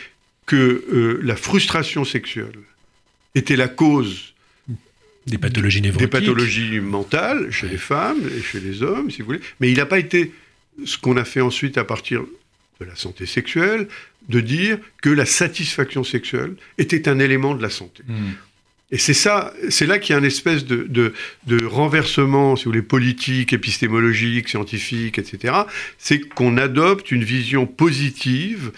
que 0.46 0.86
euh, 0.93 1.19
la 1.24 1.36
frustration 1.36 2.05
sexuelle 2.05 2.60
était 3.36 3.55
la 3.55 3.67
cause 3.67 4.34
des 5.27 5.38
pathologies 5.38 5.81
Des 5.81 6.08
pathologies 6.08 6.79
mentales 6.79 7.51
chez 7.51 7.67
les 7.67 7.77
femmes 7.77 8.22
et 8.36 8.41
chez 8.41 8.60
les 8.60 8.81
hommes, 8.81 9.12
si 9.12 9.22
vous 9.22 9.27
voulez. 9.27 9.41
Mais 9.60 9.69
il 9.69 9.77
n'a 9.77 9.86
pas 9.86 10.00
été 10.00 10.31
ce 10.86 10.98
qu'on 10.98 11.17
a 11.17 11.25
fait 11.25 11.41
ensuite 11.41 11.77
à 11.77 11.84
partir 11.84 12.24
de 12.79 12.86
la 12.86 12.95
santé 12.95 13.25
sexuelle, 13.25 13.88
de 14.29 14.39
dire 14.39 14.77
que 15.01 15.09
la 15.09 15.25
satisfaction 15.25 16.03
sexuelle 16.03 16.55
était 16.77 17.07
un 17.07 17.19
élément 17.19 17.55
de 17.55 17.62
la 17.62 17.69
santé. 17.69 18.03
Hmm. 18.07 18.31
Et 18.91 18.98
c'est 18.98 19.13
ça, 19.13 19.53
c'est 19.69 19.86
là 19.86 20.00
qu'il 20.00 20.13
y 20.13 20.15
a 20.15 20.19
une 20.19 20.25
espèce 20.25 20.65
de, 20.65 21.13
de, 21.45 21.65
renversement, 21.65 22.55
si 22.55 22.65
vous 22.65 22.71
voulez, 22.71 22.81
politique, 22.81 23.53
épistémologique, 23.53 24.50
scientifique, 24.50 25.19
etc. 25.19 25.53
C'est 26.00 26.19
qu'on 26.19 26.57
adopte 26.57 27.12
une 27.12 27.24
vision 27.24 27.67
positive, 27.67 28.71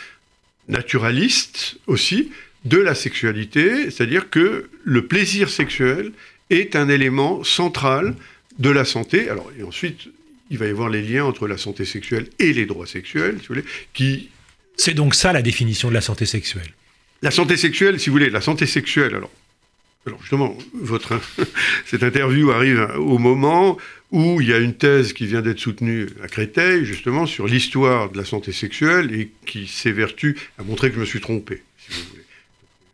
naturaliste 0.68 1.78
aussi, 1.88 2.32
de 2.66 2.78
la 2.78 2.94
sexualité, 2.94 3.90
c'est-à-dire 3.90 4.30
que 4.30 4.70
le 4.84 5.08
plaisir 5.08 5.50
sexuel 5.50 6.12
est 6.50 6.76
un 6.76 6.90
élément 6.90 7.44
central 7.44 8.14
de 8.60 8.70
la 8.70 8.84
santé. 8.84 9.30
Alors, 9.30 9.50
et 9.58 9.64
ensuite, 9.64 10.10
il 10.52 10.58
va 10.58 10.68
y 10.68 10.70
avoir 10.70 10.90
les 10.90 11.02
liens 11.02 11.26
entre 11.26 11.48
la 11.48 11.58
santé 11.58 11.86
sexuelle 11.86 12.28
et 12.38 12.54
les 12.54 12.68
droits 12.68 12.86
sexuels, 12.86 13.38
si 13.42 13.48
vous 13.48 13.56
voulez, 13.56 13.66
qui 13.94 14.30
c'est 14.78 14.94
donc 14.94 15.16
ça 15.16 15.34
la 15.34 15.42
définition 15.42 15.90
de 15.90 15.94
la 15.94 16.02
santé 16.02 16.26
sexuelle. 16.26 16.74
La 17.22 17.32
santé 17.32 17.56
sexuelle, 17.56 18.00
si 18.00 18.10
vous 18.10 18.14
voulez, 18.14 18.30
la 18.30 18.42
santé 18.42 18.66
sexuelle, 18.66 19.16
alors, 19.16 19.32
alors 20.08 20.20
justement, 20.22 20.58
votre, 20.74 21.20
cette 21.86 22.04
interview 22.04 22.52
arrive 22.52 22.90
au 22.98 23.18
moment 23.18 23.78
où 24.12 24.42
il 24.42 24.50
y 24.50 24.54
a 24.54 24.58
une 24.58 24.74
thèse 24.74 25.14
qui 25.14 25.28
vient 25.28 25.42
d'être 25.42 25.60
soutenue 25.60 26.08
à 26.24 26.28
Créteil, 26.28 26.84
justement, 26.84 27.26
sur 27.26 27.48
l'histoire 27.48 28.10
de 28.10 28.18
la 28.18 28.26
santé 28.26 28.52
sexuelle 28.52 29.14
et 29.14 29.30
qui 29.46 29.68
s'évertue 29.68 30.38
à 30.58 30.64
montrer 30.64 30.90
que 30.90 30.96
je 30.96 31.02
me 31.02 31.06
suis 31.06 31.22
trompé, 31.22 31.62
si 31.78 31.92
vous 31.94 32.10
voulez. 32.10 32.24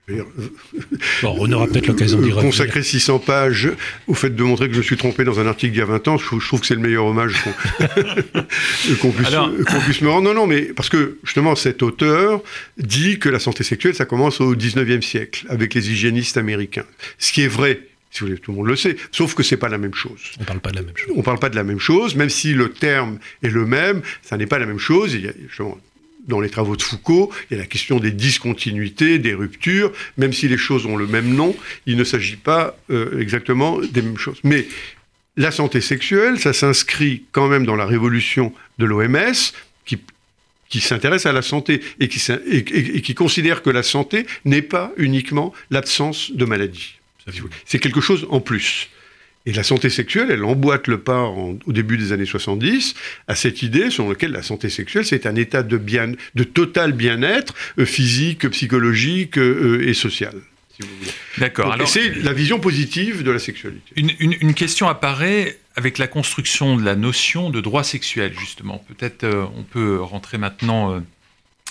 Bon, 1.22 1.36
on 1.40 1.52
aura 1.52 1.68
peut-être 1.68 1.88
l'occasion 1.88 2.20
d'y 2.20 2.32
revenir. 2.32 2.52
Consacrer 2.52 2.82
600 2.82 3.20
pages 3.20 3.70
au 4.08 4.14
fait 4.14 4.30
de 4.30 4.44
montrer 4.44 4.68
que 4.68 4.74
je 4.74 4.80
me 4.80 4.84
suis 4.84 4.96
trompé 4.96 5.24
dans 5.24 5.40
un 5.40 5.48
article 5.48 5.74
d'il 5.74 5.80
y 5.80 5.82
a 5.82 5.86
20 5.86 6.08
ans, 6.08 6.18
je, 6.18 6.26
trouve 6.26 6.62
que 6.62 6.66
c'est 6.66 6.76
le 6.76 6.80
meilleur 6.80 7.06
hommage 7.06 7.34
qu'on 9.02 9.12
puisse, 9.12 10.02
me 10.02 10.10
rendre. 10.10 10.30
Non, 10.30 10.34
non, 10.34 10.48
mais 10.48 10.62
parce 10.62 10.90
que 10.90 11.18
justement, 11.24 11.56
cet 11.56 11.84
auteur 11.84 12.42
dit 12.78 13.20
que 13.20 13.30
la 13.30 13.40
santé 13.40 13.64
sexuelle, 13.64 13.96
ça 13.96 14.06
commence 14.06 14.40
au 14.40 14.56
19e 14.56 15.02
siècle, 15.02 15.46
avec 15.50 15.74
les 15.74 15.92
hygiénistes 15.92 16.38
américains. 16.38 16.86
Ce 17.18 17.34
qui 17.34 17.42
est 17.42 17.48
vrai, 17.48 17.82
si 18.12 18.22
vous 18.22 18.28
voulez, 18.28 18.40
tout 18.40 18.52
le 18.52 18.58
monde 18.58 18.68
le 18.68 18.76
sait, 18.76 18.96
sauf 19.12 19.36
que 19.36 19.44
c'est 19.44 19.58
pas 19.58 19.70
la 19.70 19.78
même 19.78 19.94
chose. 19.94 20.32
On 20.40 20.46
parle 20.46 20.60
pas 20.60 20.72
de 20.72 20.78
la 20.78 20.84
même 20.84 20.96
chose. 20.96 21.14
On 21.18 21.22
parle 21.22 21.40
pas 21.40 21.50
de 21.50 21.56
la 21.56 21.64
même 21.64 21.80
chose, 21.80 22.16
même 22.16 22.30
si 22.30 22.54
le 22.54 22.70
terme 22.70 23.20
est 23.44 23.50
le 23.50 23.66
même, 23.66 24.02
ça 24.22 24.38
n'est 24.38 24.48
pas 24.48 24.60
la 24.60 24.66
même 24.66 24.80
chose. 24.80 25.14
Il 25.14 25.26
y 25.26 25.28
a 25.28 25.34
justement 25.48 25.78
dans 26.28 26.40
les 26.40 26.50
travaux 26.50 26.76
de 26.76 26.82
Foucault, 26.82 27.32
il 27.50 27.56
y 27.56 27.60
a 27.60 27.62
la 27.62 27.68
question 27.68 28.00
des 28.00 28.12
discontinuités, 28.12 29.20
des 29.20 29.34
ruptures, 29.34 29.92
même 30.18 30.34
si 30.34 30.48
les 30.48 30.58
choses 30.58 30.86
ont 30.86 30.98
le 30.98 31.08
même 31.08 31.34
nom, 31.34 31.56
il 31.86 31.98
ne 31.98 32.04
s'agit 32.04 32.36
pas 32.36 32.78
euh, 32.90 33.20
exactement 33.20 33.80
des 33.80 34.02
mêmes 34.02 34.18
choses. 34.18 34.40
Mais 34.44 34.68
la 35.38 35.52
santé 35.52 35.82
sexuelle, 35.82 36.40
ça 36.40 36.54
s'inscrit 36.54 37.24
quand 37.32 37.48
même 37.48 37.66
dans 37.66 37.76
la 37.76 37.86
révolution 37.86 38.54
de 38.78 38.86
l'OMS, 38.86 39.34
qui, 39.86 40.00
qui 40.68 40.82
s'intéresse 40.82 41.26
à 41.26 41.32
la 41.32 41.42
santé 41.42 41.82
et 42.00 42.08
qui, 42.08 42.22
et 42.32 43.02
qui 43.02 43.16
considère 43.16 43.62
que 43.62 43.70
la 43.70 43.84
santé 43.84 44.26
n'est 44.46 44.62
pas 44.62 44.92
uniquement 44.98 45.54
l'absence 45.70 46.32
de 46.32 46.46
maladie. 46.46 46.96
C'est 47.66 47.80
quelque 47.80 48.02
chose 48.02 48.26
en 48.30 48.40
plus. 48.40 48.90
Et 49.48 49.54
la 49.54 49.64
santé 49.64 49.90
sexuelle, 49.90 50.28
elle 50.30 50.44
emboîte 50.44 50.88
le 50.88 50.98
pas 51.00 51.24
au 51.24 51.58
début 51.68 51.98
des 51.98 52.12
années 52.12 52.26
70 52.26 52.96
à 53.30 53.36
cette 53.36 53.62
idée 53.64 53.90
selon 53.90 54.10
laquelle 54.10 54.34
la 54.34 54.44
santé 54.44 54.70
sexuelle, 54.70 55.06
c'est 55.06 55.26
un 55.26 55.38
état 55.38 55.64
de, 55.64 55.78
bien, 55.78 56.12
de 56.36 56.44
total 56.44 56.92
bien-être 56.92 57.54
euh, 57.80 57.86
physique, 57.86 58.50
psychologique 58.50 59.38
euh, 59.38 59.88
et 59.88 59.94
social. 59.94 60.36
D'accord. 61.38 61.72
Alors, 61.72 61.88
c'est 61.88 62.10
la 62.24 62.34
vision 62.34 62.60
positive 62.60 63.24
de 63.24 63.32
la 63.32 63.40
sexualité. 63.40 63.90
Une, 63.96 64.54
question 64.54 64.90
apparaît 64.90 65.58
avec 65.78 65.98
la 65.98 66.08
construction 66.08 66.76
de 66.76 66.84
la 66.84 66.98
notion 66.98 67.50
de 67.50 67.62
droit 67.62 67.86
sexuel, 67.86 68.34
justement. 68.38 68.84
Peut-être 68.90 69.24
euh, 69.24 69.46
on 69.56 69.64
peut 69.64 70.02
rentrer 70.02 70.38
maintenant 70.38 71.02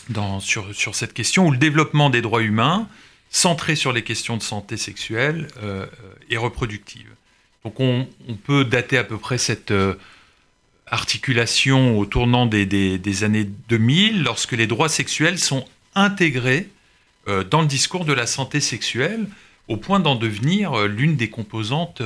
dans, 0.08 0.40
sur, 0.40 0.74
sur, 0.74 0.94
cette 0.94 1.12
question 1.12 1.46
où 1.46 1.50
le 1.50 1.58
développement 1.58 2.08
des 2.08 2.22
droits 2.22 2.42
humains, 2.42 2.88
centré 3.28 3.76
sur 3.76 3.92
les 3.92 4.02
questions 4.02 4.38
de 4.38 4.42
santé 4.42 4.78
sexuelle 4.78 5.48
et 6.30 6.38
reproductive. 6.38 7.08
Donc 7.66 7.80
on, 7.80 8.06
peut 8.44 8.64
dater 8.64 8.96
à 8.96 9.02
peu 9.02 9.18
près 9.18 9.38
cette 9.38 9.72
euh, 9.72 9.94
articulation 10.86 11.98
au 11.98 12.06
tournant 12.06 12.46
des, 12.46 13.24
années 13.24 13.42
2000, 13.68 14.22
lorsque 14.22 14.52
les 14.52 14.68
droits 14.68 14.88
sexuels 14.88 15.36
sont 15.36 15.66
intégrés 15.96 16.68
euh, 17.26 17.42
dans 17.42 17.62
le 17.62 17.66
discours 17.66 18.04
de 18.04 18.12
la 18.12 18.28
santé 18.28 18.60
sexuelle, 18.60 19.26
au 19.66 19.76
point 19.76 19.98
d'en 19.98 20.14
devenir 20.14 20.74
euh, 20.74 20.86
l'une 20.86 21.16
des 21.16 21.28
composantes 21.28 22.00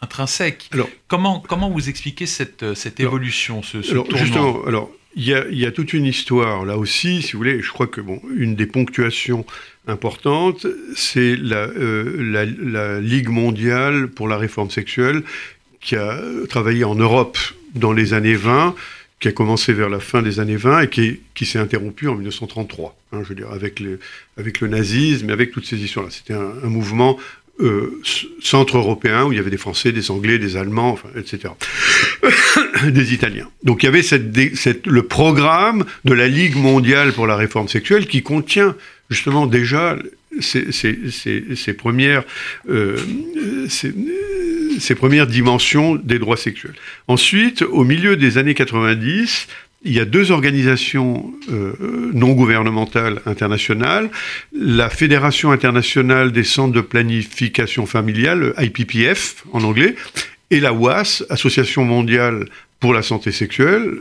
intrinsèques. 0.00 0.70
Alors, 0.72 0.88
comment, 1.08 1.40
comment 1.40 1.68
vous 1.68 1.90
expliquez 1.90 2.24
cette, 2.24 2.72
cette 2.72 3.00
évolution, 3.00 3.62
ce, 3.62 3.82
ce 3.82 3.90
alors, 3.90 4.16
Justement, 4.16 4.64
alors, 4.66 4.90
il 5.16 5.24
y, 5.24 5.66
a, 5.66 5.70
toute 5.70 5.92
une 5.92 6.06
histoire 6.06 6.64
là 6.64 6.76
aussi, 6.76 7.22
si 7.22 7.32
vous 7.32 7.38
voulez. 7.38 7.62
Je 7.62 7.70
crois 7.70 7.86
que 7.86 8.00
bon, 8.00 8.20
une 8.36 8.56
des 8.56 8.66
ponctuations 8.66 9.46
importantes, 9.86 10.66
c'est 10.96 11.36
la, 11.36 11.68
euh, 11.68 13.00
Ligue 13.00 13.28
mondiale 13.28 14.08
pour 14.08 14.28
la 14.28 14.36
réforme 14.36 14.70
sexuelle 14.70 15.22
qui 15.80 15.96
a 15.96 16.18
travaillé 16.48 16.84
en 16.84 16.94
Europe 16.94 17.38
dans 17.74 17.92
les 17.92 18.14
années 18.14 18.34
20, 18.34 18.74
qui 19.20 19.28
a 19.28 19.32
commencé 19.32 19.72
vers 19.72 19.88
la 19.88 20.00
fin 20.00 20.22
des 20.22 20.40
années 20.40 20.56
20 20.56 20.82
et 20.82 20.88
qui, 20.88 21.20
qui 21.34 21.46
s'est 21.46 21.58
interrompue 21.58 22.08
en 22.08 22.14
1933. 22.14 22.96
Hein, 23.12 23.20
je 23.22 23.28
veux 23.28 23.34
dire, 23.34 23.50
avec 23.50 23.80
le, 23.80 24.00
avec 24.38 24.60
le 24.60 24.68
nazisme 24.68 25.30
et 25.30 25.32
avec 25.32 25.52
toutes 25.52 25.66
ces 25.66 25.82
histoires-là. 25.82 26.10
C'était 26.10 26.34
un, 26.34 26.68
mouvement 26.68 27.18
euh, 27.60 28.00
centre-européen 28.42 29.24
où 29.24 29.32
il 29.32 29.36
y 29.36 29.38
avait 29.38 29.50
des 29.50 29.56
Français, 29.56 29.92
des 29.92 30.10
Anglais, 30.10 30.38
des 30.38 30.56
Allemands, 30.56 30.90
enfin, 30.90 31.08
etc. 31.16 31.54
des 32.90 33.14
Italiens. 33.14 33.48
Donc 33.62 33.82
il 33.82 33.86
y 33.86 33.88
avait 33.88 34.02
cette, 34.02 34.86
le 34.86 35.02
programme 35.04 35.84
de 36.04 36.14
la 36.14 36.26
Ligue 36.26 36.56
mondiale 36.56 37.12
pour 37.12 37.26
la 37.26 37.36
réforme 37.36 37.68
sexuelle 37.68 38.06
qui 38.06 38.22
contient 38.22 38.74
justement 39.08 39.46
déjà 39.46 39.96
ces, 40.40 41.72
premières, 41.76 42.24
euh, 42.68 42.98
ces, 43.68 44.94
premières 44.96 45.26
dimensions 45.26 45.94
des 45.94 46.18
droits 46.18 46.36
sexuels. 46.36 46.74
Ensuite, 47.08 47.62
au 47.62 47.84
milieu 47.84 48.16
des 48.16 48.38
années 48.38 48.54
90, 48.54 49.46
il 49.84 49.92
y 49.92 50.00
a 50.00 50.04
deux 50.04 50.30
organisations 50.30 51.32
euh, 51.50 52.10
non 52.12 52.32
gouvernementales 52.32 53.20
internationales, 53.26 54.10
la 54.52 54.88
Fédération 54.88 55.52
internationale 55.52 56.32
des 56.32 56.44
centres 56.44 56.72
de 56.72 56.80
planification 56.80 57.86
familiale, 57.86 58.54
IPPF 58.58 59.44
en 59.52 59.62
anglais, 59.62 59.94
et 60.50 60.60
la 60.60 60.72
WAS, 60.72 61.24
Association 61.28 61.84
mondiale 61.84 62.46
pour 62.80 62.94
la 62.94 63.02
santé 63.02 63.30
sexuelle, 63.30 63.98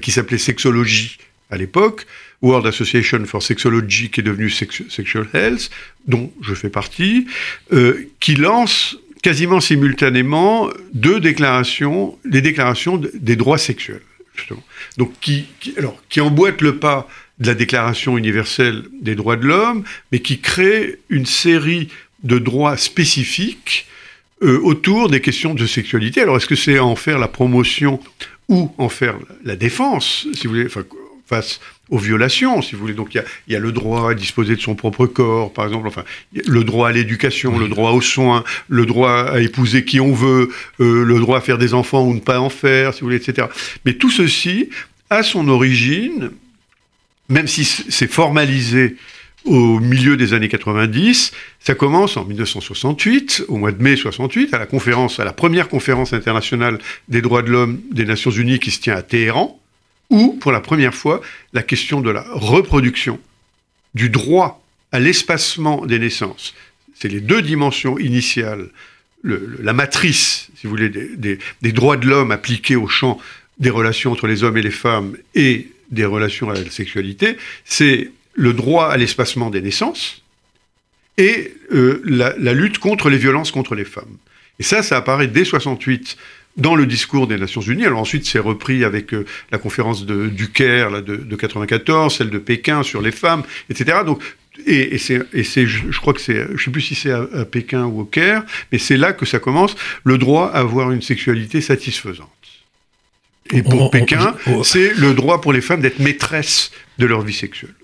qui 0.00 0.10
s'appelait 0.10 0.38
Sexologie 0.38 1.18
à 1.50 1.56
l'époque, 1.56 2.06
World 2.42 2.66
Association 2.66 3.24
for 3.24 3.42
Sexology, 3.42 4.10
qui 4.10 4.20
est 4.20 4.22
devenue 4.22 4.50
Sexual 4.50 5.26
Health, 5.34 5.70
dont 6.06 6.32
je 6.42 6.54
fais 6.54 6.68
partie, 6.70 7.26
euh, 7.72 8.08
qui 8.20 8.36
lance 8.36 8.96
quasiment 9.22 9.60
simultanément 9.60 10.70
deux 10.94 11.20
déclarations, 11.20 12.18
les 12.24 12.40
déclarations 12.40 13.00
des 13.14 13.36
droits 13.36 13.58
sexuels, 13.58 14.02
Donc, 14.96 15.12
qui, 15.20 15.46
emboîtent 16.20 16.62
le 16.62 16.78
pas 16.78 17.08
de 17.38 17.46
la 17.46 17.54
Déclaration 17.54 18.18
universelle 18.18 18.84
des 19.00 19.14
droits 19.14 19.36
de 19.36 19.46
l'homme, 19.46 19.84
mais 20.10 20.20
qui 20.20 20.40
crée 20.40 20.98
une 21.08 21.26
série 21.26 21.88
de 22.24 22.38
droits 22.38 22.76
spécifiques 22.76 23.86
euh, 24.42 24.58
autour 24.60 25.08
des 25.08 25.20
questions 25.20 25.54
de 25.54 25.66
sexualité. 25.66 26.20
Alors, 26.22 26.36
est-ce 26.36 26.46
que 26.46 26.56
c'est 26.56 26.78
en 26.78 26.96
faire 26.96 27.18
la 27.18 27.28
promotion 27.28 28.00
ou 28.48 28.72
en 28.78 28.88
faire 28.88 29.16
la 29.44 29.56
défense, 29.56 30.26
si 30.34 30.46
vous 30.46 30.54
voulez, 30.54 30.68
face 31.26 31.60
aux 31.90 31.98
violations, 31.98 32.62
si 32.62 32.74
vous 32.74 32.82
voulez. 32.82 32.94
Donc 32.94 33.14
il 33.14 33.22
y, 33.48 33.56
a, 33.56 33.58
le 33.58 33.72
droit 33.72 34.10
à 34.10 34.14
disposer 34.14 34.56
de 34.56 34.60
son 34.60 34.74
propre 34.74 35.06
corps, 35.06 35.52
par 35.52 35.66
exemple, 35.66 35.88
enfin, 35.88 36.04
le 36.32 36.64
droit 36.64 36.88
à 36.88 36.92
l'éducation, 36.92 37.58
le 37.58 37.68
droit 37.68 37.92
aux 37.92 38.00
soins, 38.00 38.44
le 38.68 38.86
droit 38.86 39.22
à 39.30 39.40
épouser 39.40 39.84
qui 39.84 40.00
on 40.00 40.12
veut, 40.12 40.50
euh, 40.80 41.04
le 41.04 41.18
droit 41.18 41.38
à 41.38 41.40
faire 41.40 41.58
des 41.58 41.74
enfants 41.74 42.04
ou 42.04 42.14
ne 42.14 42.20
pas 42.20 42.40
en 42.40 42.50
faire, 42.50 42.94
si 42.94 43.00
vous 43.00 43.06
voulez, 43.06 43.16
etc. 43.16 43.48
Mais 43.84 43.94
tout 43.94 44.10
ceci 44.10 44.70
a 45.10 45.22
son 45.22 45.48
origine, 45.48 46.30
même 47.28 47.46
si 47.46 47.64
c'est 47.64 48.10
formalisé 48.10 48.96
au 49.44 49.80
milieu 49.80 50.16
des 50.16 50.34
années 50.34 50.48
90. 50.48 51.32
Ça 51.60 51.74
commence 51.74 52.16
en 52.16 52.24
1968, 52.24 53.44
au 53.48 53.56
mois 53.56 53.72
de 53.72 53.82
mai 53.82 53.96
68, 53.96 54.52
à 54.52 54.58
la 54.58 54.66
conférence, 54.66 55.20
à 55.20 55.24
la 55.24 55.32
première 55.32 55.68
conférence 55.68 56.12
internationale 56.12 56.78
des 57.08 57.22
droits 57.22 57.42
de 57.42 57.50
l'homme 57.50 57.80
des 57.90 58.04
Nations 58.04 58.30
Unies 58.30 58.58
qui 58.58 58.70
se 58.70 58.80
tient 58.80 58.96
à 58.96 59.02
Téhéran 59.02 59.58
où, 60.10 60.38
pour 60.40 60.52
la 60.52 60.60
première 60.60 60.94
fois, 60.94 61.20
la 61.52 61.62
question 61.62 62.00
de 62.00 62.10
la 62.10 62.24
reproduction, 62.30 63.20
du 63.94 64.10
droit 64.10 64.62
à 64.92 65.00
l'espacement 65.00 65.84
des 65.84 65.98
naissances, 65.98 66.54
c'est 66.94 67.08
les 67.08 67.20
deux 67.20 67.42
dimensions 67.42 67.98
initiales, 67.98 68.68
la 69.22 69.72
matrice, 69.72 70.48
si 70.56 70.66
vous 70.66 70.70
voulez, 70.70 70.88
des, 70.88 71.72
droits 71.72 71.96
de 71.96 72.06
l'homme 72.06 72.30
appliqués 72.30 72.76
au 72.76 72.88
champ 72.88 73.20
des 73.58 73.70
relations 73.70 74.12
entre 74.12 74.26
les 74.26 74.44
hommes 74.44 74.56
et 74.56 74.62
les 74.62 74.70
femmes 74.70 75.16
et 75.34 75.68
des 75.90 76.04
relations 76.04 76.50
à 76.50 76.54
la 76.54 76.70
sexualité, 76.70 77.36
c'est 77.64 78.10
le 78.34 78.52
droit 78.52 78.88
à 78.88 78.96
l'espacement 78.96 79.50
des 79.50 79.60
naissances 79.60 80.22
et 81.16 81.54
euh, 81.72 82.00
la, 82.04 82.34
la, 82.38 82.52
lutte 82.52 82.78
contre 82.78 83.10
les 83.10 83.18
violences 83.18 83.50
contre 83.50 83.74
les 83.74 83.84
femmes. 83.84 84.16
Et 84.60 84.62
ça, 84.62 84.82
ça 84.82 84.96
apparaît 84.96 85.26
dès 85.26 85.44
68 85.44 86.16
dans 86.58 86.74
le 86.74 86.86
discours 86.86 87.26
des 87.26 87.38
Nations 87.38 87.60
Unies. 87.60 87.86
Alors 87.86 88.00
ensuite, 88.00 88.26
c'est 88.26 88.38
repris 88.38 88.84
avec 88.84 89.14
euh, 89.14 89.24
la 89.50 89.58
conférence 89.58 90.04
de, 90.04 90.26
du 90.26 90.50
Caire 90.50 90.90
là, 90.90 91.00
de, 91.00 91.16
de 91.16 91.36
94, 91.36 92.14
celle 92.14 92.30
de 92.30 92.38
Pékin 92.38 92.82
sur 92.82 93.00
les 93.00 93.12
femmes, 93.12 93.42
etc. 93.70 93.98
Donc 94.04 94.22
et, 94.66 94.94
et 94.94 94.98
c'est, 94.98 95.66
je, 95.66 95.90
je, 95.90 96.00
crois 96.00 96.12
que 96.12 96.20
c'est, 96.20 96.46
je 96.54 96.62
sais 96.62 96.70
plus 96.70 96.80
si 96.80 96.94
c'est 96.94 97.12
à, 97.12 97.44
Pékin 97.44 97.84
ou 97.84 98.00
au 98.00 98.04
Caire, 98.04 98.42
mais 98.72 98.78
c'est 98.78 98.96
là 98.96 99.12
que 99.12 99.24
ça 99.24 99.38
commence, 99.38 99.76
le 100.04 100.18
droit 100.18 100.50
à 100.52 100.58
avoir 100.58 100.90
une 100.90 101.02
sexualité 101.02 101.60
satisfaisante. 101.60 102.28
Et 103.52 103.62
pour 103.62 103.90
Pékin, 103.90 104.34
c'est 104.62 104.92
le 104.94 105.14
droit 105.14 105.40
pour 105.40 105.52
les 105.52 105.62
femmes 105.62 105.80
d'être 105.80 106.00
maîtresses 106.00 106.70
de 106.98 107.06
leur 107.06 107.22
vie 107.22 107.32
sexuelle. 107.32 107.74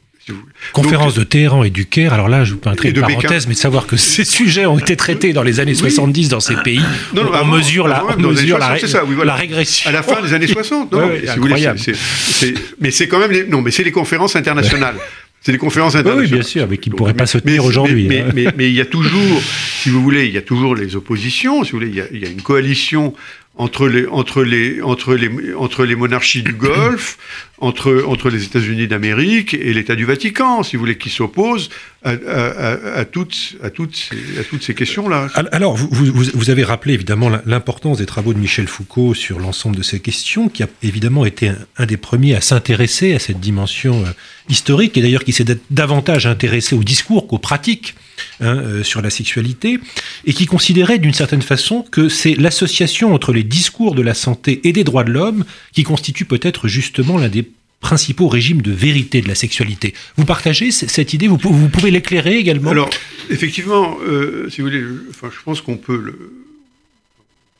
Conférence 0.72 1.14
de 1.14 1.24
Téhéran 1.24 1.64
et 1.64 1.70
du 1.70 1.86
Caire. 1.86 2.12
Alors 2.12 2.28
là, 2.28 2.44
je 2.44 2.52
vous 2.52 2.58
permettrai 2.58 2.90
une 2.90 3.00
parenthèse, 3.00 3.46
mais 3.46 3.54
de 3.54 3.58
savoir 3.58 3.86
que 3.86 3.96
ces 3.96 4.24
sujets 4.24 4.66
ont 4.66 4.78
été 4.78 4.96
traités 4.96 5.32
dans 5.32 5.42
les 5.42 5.60
années 5.60 5.74
70 5.74 6.28
dans 6.28 6.40
ces 6.40 6.56
pays. 6.56 6.82
Non, 7.14 7.30
on, 7.32 7.44
mesure 7.46 7.88
la, 7.88 8.04
on 8.06 8.16
mesure 8.20 8.58
la, 8.58 8.76
la, 9.24 9.34
régression. 9.34 9.88
À 9.88 9.92
la 9.92 10.02
fin 10.02 10.22
des 10.22 10.32
années 10.32 10.46
60. 10.54 10.92
Non, 10.92 10.98
ouais, 10.98 11.22
si 11.24 11.30
incroyable. 11.30 11.78
Voulez, 11.78 12.54
mais 12.80 12.90
c'est 12.90 13.08
quand 13.08 13.18
même 13.18 13.30
les, 13.30 13.46
non, 13.46 13.60
mais 13.62 13.70
c'est 13.70 13.84
les 13.84 13.92
conférences 13.92 14.36
internationales. 14.36 14.96
C'est 15.40 15.52
les 15.52 15.58
conférences 15.58 15.94
internationales. 15.94 16.30
Oui, 16.30 16.38
bien 16.38 16.42
sûr, 16.42 16.66
mais 16.70 16.78
qui 16.78 16.88
ne 16.88 16.94
pourraient 16.94 17.12
pas 17.12 17.26
se 17.26 17.36
tenir 17.36 17.66
aujourd'hui. 17.66 18.06
Mais, 18.08 18.24
mais, 18.34 18.46
mais, 18.56 18.70
il 18.70 18.74
y 18.74 18.80
a 18.80 18.86
toujours, 18.86 19.42
si 19.82 19.90
vous 19.90 20.02
voulez, 20.02 20.26
il 20.26 20.32
y 20.32 20.38
a 20.38 20.42
toujours 20.42 20.74
les 20.74 20.96
oppositions. 20.96 21.64
Si 21.64 21.72
vous 21.72 21.78
voulez, 21.80 21.90
il 21.90 21.96
y 21.96 22.00
a, 22.00 22.06
il 22.12 22.22
y 22.22 22.26
a 22.26 22.30
une 22.30 22.40
coalition 22.40 23.12
entre 23.56 23.86
les, 23.88 24.06
entre 24.08 24.42
les, 24.42 24.82
entre 24.82 25.14
les, 25.14 25.54
entre 25.54 25.84
les 25.84 25.94
monarchies 25.94 26.42
du 26.42 26.52
Golfe, 26.52 27.18
entre, 27.58 28.04
entre 28.06 28.28
les 28.28 28.42
États-Unis 28.44 28.88
d'Amérique 28.88 29.54
et 29.54 29.72
l'État 29.72 29.94
du 29.94 30.04
Vatican, 30.04 30.64
si 30.64 30.74
vous 30.74 30.80
voulez, 30.80 30.98
qui 30.98 31.08
s'opposent 31.08 31.70
à, 32.02 33.04
toutes, 33.04 33.56
à, 33.62 33.70
toutes 33.70 33.96
ces, 33.96 34.40
à 34.40 34.44
toutes 34.44 34.64
ces 34.64 34.74
questions-là. 34.74 35.28
Alors, 35.52 35.76
vous, 35.76 35.88
vous, 35.90 36.24
vous, 36.34 36.50
avez 36.50 36.64
rappelé 36.64 36.94
évidemment 36.94 37.30
l'importance 37.46 37.98
des 37.98 38.06
travaux 38.06 38.34
de 38.34 38.38
Michel 38.38 38.66
Foucault 38.66 39.14
sur 39.14 39.38
l'ensemble 39.38 39.76
de 39.76 39.82
ces 39.82 40.00
questions, 40.00 40.48
qui 40.48 40.64
a 40.64 40.68
évidemment 40.82 41.24
été 41.24 41.52
un, 41.76 41.86
des 41.86 41.96
premiers 41.96 42.34
à 42.34 42.40
s'intéresser 42.40 43.14
à 43.14 43.20
cette 43.20 43.40
dimension 43.40 44.04
euh, 44.04 44.10
historique, 44.48 44.98
et 44.98 45.00
d'ailleurs 45.00 45.24
qui 45.24 45.32
s'est 45.32 45.46
davantage 45.70 46.26
intéressé 46.26 46.74
au 46.74 46.82
discours 46.82 47.28
qu'aux 47.28 47.38
pratiques 47.38 47.94
hein, 48.40 48.56
euh, 48.56 48.82
sur 48.82 49.02
la 49.02 49.10
sexualité, 49.10 49.78
et 50.24 50.32
qui 50.32 50.46
considérait 50.46 50.98
d'une 50.98 51.14
certaine 51.14 51.42
façon 51.42 51.82
que 51.82 52.08
c'est 52.08 52.34
l'association 52.34 53.14
entre 53.14 53.32
les 53.32 53.42
discours 53.42 53.94
de 53.94 54.02
la 54.02 54.14
santé 54.14 54.60
et 54.64 54.72
des 54.72 54.84
droits 54.84 55.04
de 55.04 55.12
l'homme 55.12 55.44
qui 55.72 55.82
constitue 55.82 56.24
peut-être 56.24 56.68
justement 56.68 57.18
l'un 57.18 57.28
des 57.28 57.48
principaux 57.80 58.28
régimes 58.28 58.62
de 58.62 58.72
vérité 58.72 59.20
de 59.20 59.28
la 59.28 59.34
sexualité. 59.34 59.92
Vous 60.16 60.24
partagez 60.24 60.70
cette 60.70 61.12
idée? 61.12 61.28
Vous, 61.28 61.36
pouvez 61.36 61.90
l'éclairer 61.90 62.38
également? 62.38 62.70
Alors, 62.70 62.88
effectivement, 63.28 63.98
euh, 64.08 64.48
si 64.48 64.62
vous 64.62 64.68
voulez, 64.68 64.80
je, 64.80 65.10
enfin, 65.10 65.28
je 65.30 65.42
pense 65.44 65.60
qu'on 65.60 65.76
peut, 65.76 66.14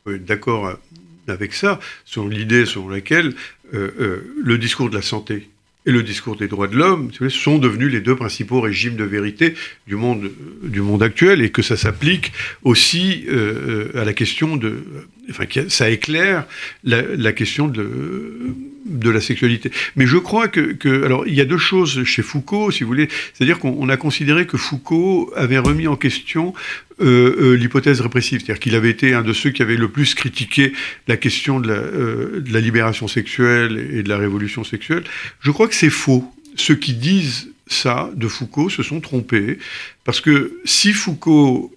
être 0.07 0.25
d'accord 0.25 0.79
avec 1.27 1.53
ça, 1.53 1.79
sur 2.05 2.27
l'idée 2.27 2.65
selon 2.65 2.89
laquelle 2.89 3.33
euh, 3.73 3.91
euh, 3.99 4.33
le 4.43 4.57
discours 4.57 4.89
de 4.89 4.95
la 4.95 5.01
santé 5.01 5.49
et 5.85 5.91
le 5.91 6.03
discours 6.03 6.35
des 6.35 6.47
droits 6.47 6.67
de 6.67 6.75
l'homme 6.75 7.11
sont 7.29 7.57
devenus 7.57 7.91
les 7.91 8.01
deux 8.01 8.15
principaux 8.15 8.61
régimes 8.61 8.95
de 8.95 9.03
vérité 9.03 9.53
du 9.87 9.95
monde, 9.95 10.31
du 10.63 10.81
monde 10.81 11.03
actuel 11.03 11.41
et 11.41 11.49
que 11.49 11.61
ça 11.61 11.77
s'applique 11.77 12.31
aussi 12.63 13.25
euh, 13.27 13.89
à 13.95 14.05
la 14.05 14.13
question 14.13 14.57
de... 14.57 14.83
Enfin, 15.29 15.45
ça 15.69 15.89
éclaire 15.89 16.45
la, 16.83 17.01
la 17.01 17.33
question 17.33 17.67
de, 17.67 18.53
de 18.99 19.09
la 19.09 19.21
sexualité. 19.21 19.71
Mais 19.95 20.05
je 20.05 20.17
crois 20.17 20.47
que, 20.47 20.73
que, 20.73 21.03
Alors, 21.03 21.27
il 21.27 21.33
y 21.33 21.41
a 21.41 21.45
deux 21.45 21.57
choses 21.57 22.03
chez 22.03 22.21
Foucault, 22.21 22.71
si 22.71 22.83
vous 22.83 22.87
voulez. 22.87 23.07
C'est-à-dire 23.33 23.59
qu'on 23.59 23.89
a 23.89 23.97
considéré 23.97 24.47
que 24.47 24.57
Foucault 24.57 25.31
avait 25.35 25.57
remis 25.57 25.87
en 25.87 25.95
question 25.95 26.53
euh, 27.01 27.35
euh, 27.39 27.53
l'hypothèse 27.55 28.01
répressive. 28.01 28.39
C'est-à-dire 28.39 28.59
qu'il 28.59 28.75
avait 28.75 28.89
été 28.89 29.13
un 29.13 29.21
de 29.21 29.33
ceux 29.33 29.49
qui 29.49 29.61
avait 29.61 29.75
le 29.75 29.89
plus 29.89 30.15
critiqué 30.15 30.73
la 31.07 31.17
question 31.17 31.59
de 31.59 31.67
la, 31.67 31.73
euh, 31.73 32.39
de 32.39 32.53
la 32.53 32.61
libération 32.61 33.07
sexuelle 33.07 33.77
et 33.93 34.03
de 34.03 34.09
la 34.09 34.17
révolution 34.17 34.63
sexuelle. 34.63 35.03
Je 35.41 35.51
crois 35.51 35.67
que 35.67 35.75
c'est 35.75 35.89
faux. 35.89 36.31
Ceux 36.55 36.75
qui 36.75 36.93
disent 36.93 37.49
ça 37.67 38.09
de 38.15 38.27
Foucault 38.27 38.69
se 38.69 38.83
sont 38.83 39.01
trompés. 39.01 39.57
Parce 40.03 40.21
que 40.21 40.59
si 40.65 40.93
Foucault 40.93 41.71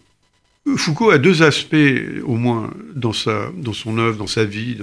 Foucault 0.77 1.11
a 1.11 1.19
deux 1.19 1.43
aspects, 1.43 1.77
au 2.25 2.35
moins, 2.35 2.71
dans, 2.95 3.15
sa, 3.15 3.51
dans 3.57 3.73
son 3.73 3.97
œuvre, 3.97 4.19
dans 4.19 4.27
sa 4.27 4.45
vie, 4.45 4.77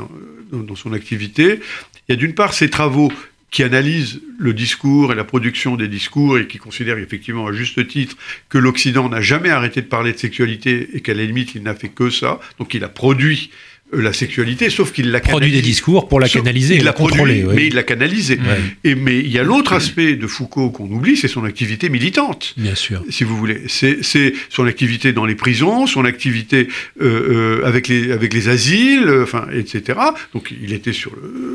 dans 0.52 0.76
son 0.76 0.93
activité. 0.93 1.60
Il 2.08 2.12
y 2.12 2.13
a 2.13 2.18
d'une 2.18 2.34
part 2.34 2.54
ses 2.54 2.70
travaux 2.70 3.12
qui 3.52 3.63
analysent 3.63 4.22
le 4.38 4.54
discours 4.54 5.13
et 5.13 5.15
la 5.15 5.24
production 5.24 5.78
des 5.78 5.88
discours 5.88 6.38
et 6.38 6.48
qui 6.48 6.58
considèrent 6.58 6.98
effectivement 6.98 7.48
à 7.48 7.54
juste 7.54 7.88
titre 7.88 8.18
que 8.50 8.58
l'Occident 8.58 9.08
n'a 9.08 9.22
jamais 9.22 9.50
arrêté 9.50 9.82
de 9.82 9.88
parler 9.88 10.12
de 10.12 10.18
sexualité 10.18 10.89
et 10.94 11.00
qu'à 11.00 11.13
la 11.13 11.24
limite 11.24 11.56
il 11.56 11.63
n'a 11.63 11.74
fait 11.74 11.89
que 11.89 12.10
ça. 12.10 12.39
Donc 12.60 12.74
il 12.74 12.84
a 12.84 12.89
produit 12.89 13.50
euh, 13.94 14.02
la 14.02 14.13
sexualité, 14.13 14.72
sauf 14.72 14.91
qu'il 14.91 15.12
l'a 15.12 15.20
produit 15.20 15.52
des 15.52 15.62
discours 15.62 16.08
pour 16.08 16.20
la 16.20 16.28
canaliser, 16.28 16.78
il 16.78 16.84
l'a 16.84 16.91
contrôlé, 16.91 17.46
mais 17.54 17.68
il 17.68 17.76
l'a 17.76 17.84
canalisé. 17.84 18.39
Et 18.84 18.96
mais 18.96 19.20
il 19.20 19.32
y 19.32 19.38
a 19.38 19.44
l'autre 19.44 19.74
aspect 19.74 20.15
de 20.15 20.26
Foucault 20.26 20.72
qu'on 20.72 20.89
oublie, 20.89 21.15
c'est 21.15 21.28
son 21.28 21.44
activité 21.44 21.89
militante. 21.89 22.56
Bien 22.58 22.74
sûr. 22.74 23.04
Si 23.10 23.24
vous 23.24 23.38
voulez, 23.38 23.62
c'est 23.68 24.34
son 24.50 24.65
activité 24.65 25.13
dans 25.13 25.26
les 25.26 25.36
prisons, 25.36 25.86
son 25.86 26.04
activité 26.04 26.68
euh, 27.00 27.60
euh, 27.62 27.65
avec 27.65 27.88
les 27.88 28.12
avec 28.12 28.34
les 28.34 28.50
asiles, 28.50 29.08
enfin 29.22 29.48
etc. 29.54 30.00
Donc 30.34 30.52
il 30.52 30.74
était 30.74 30.94
sur 30.94 31.12
le 31.15 31.55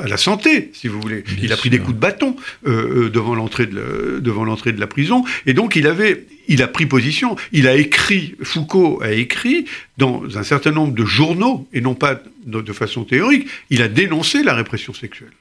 à 0.00 0.08
la 0.08 0.16
santé, 0.16 0.70
si 0.72 0.88
vous 0.88 1.00
voulez. 1.00 1.24
il 1.42 1.52
a 1.52 1.56
pris 1.56 1.70
des 1.70 1.78
coups 1.78 1.94
de 1.94 2.00
bâton 2.00 2.36
euh, 2.66 3.06
euh, 3.06 3.10
devant 3.10 3.34
l'entrée 3.34 3.66
de, 3.66 4.20
devant 4.20 4.44
l'entrée 4.44 4.72
de 4.72 4.80
la 4.80 4.86
prison, 4.86 5.24
et 5.46 5.54
donc 5.54 5.76
il 5.76 5.86
avait, 5.86 6.26
il 6.48 6.62
a 6.62 6.68
pris 6.68 6.86
position. 6.86 7.36
Il 7.52 7.66
a 7.66 7.76
écrit, 7.76 8.34
Foucault 8.42 9.00
a 9.02 9.12
écrit 9.12 9.66
dans 9.96 10.38
un 10.38 10.42
certain 10.42 10.70
nombre 10.70 10.94
de 10.94 11.04
journaux, 11.04 11.68
et 11.72 11.80
non 11.80 11.94
pas 11.94 12.20
de, 12.46 12.72
façon 12.72 13.04
théorique, 13.04 13.48
il 13.70 13.82
a 13.82 13.88
dénoncé 13.88 14.42
la 14.42 14.54
répression 14.54 14.94
sexuelle 14.94 15.32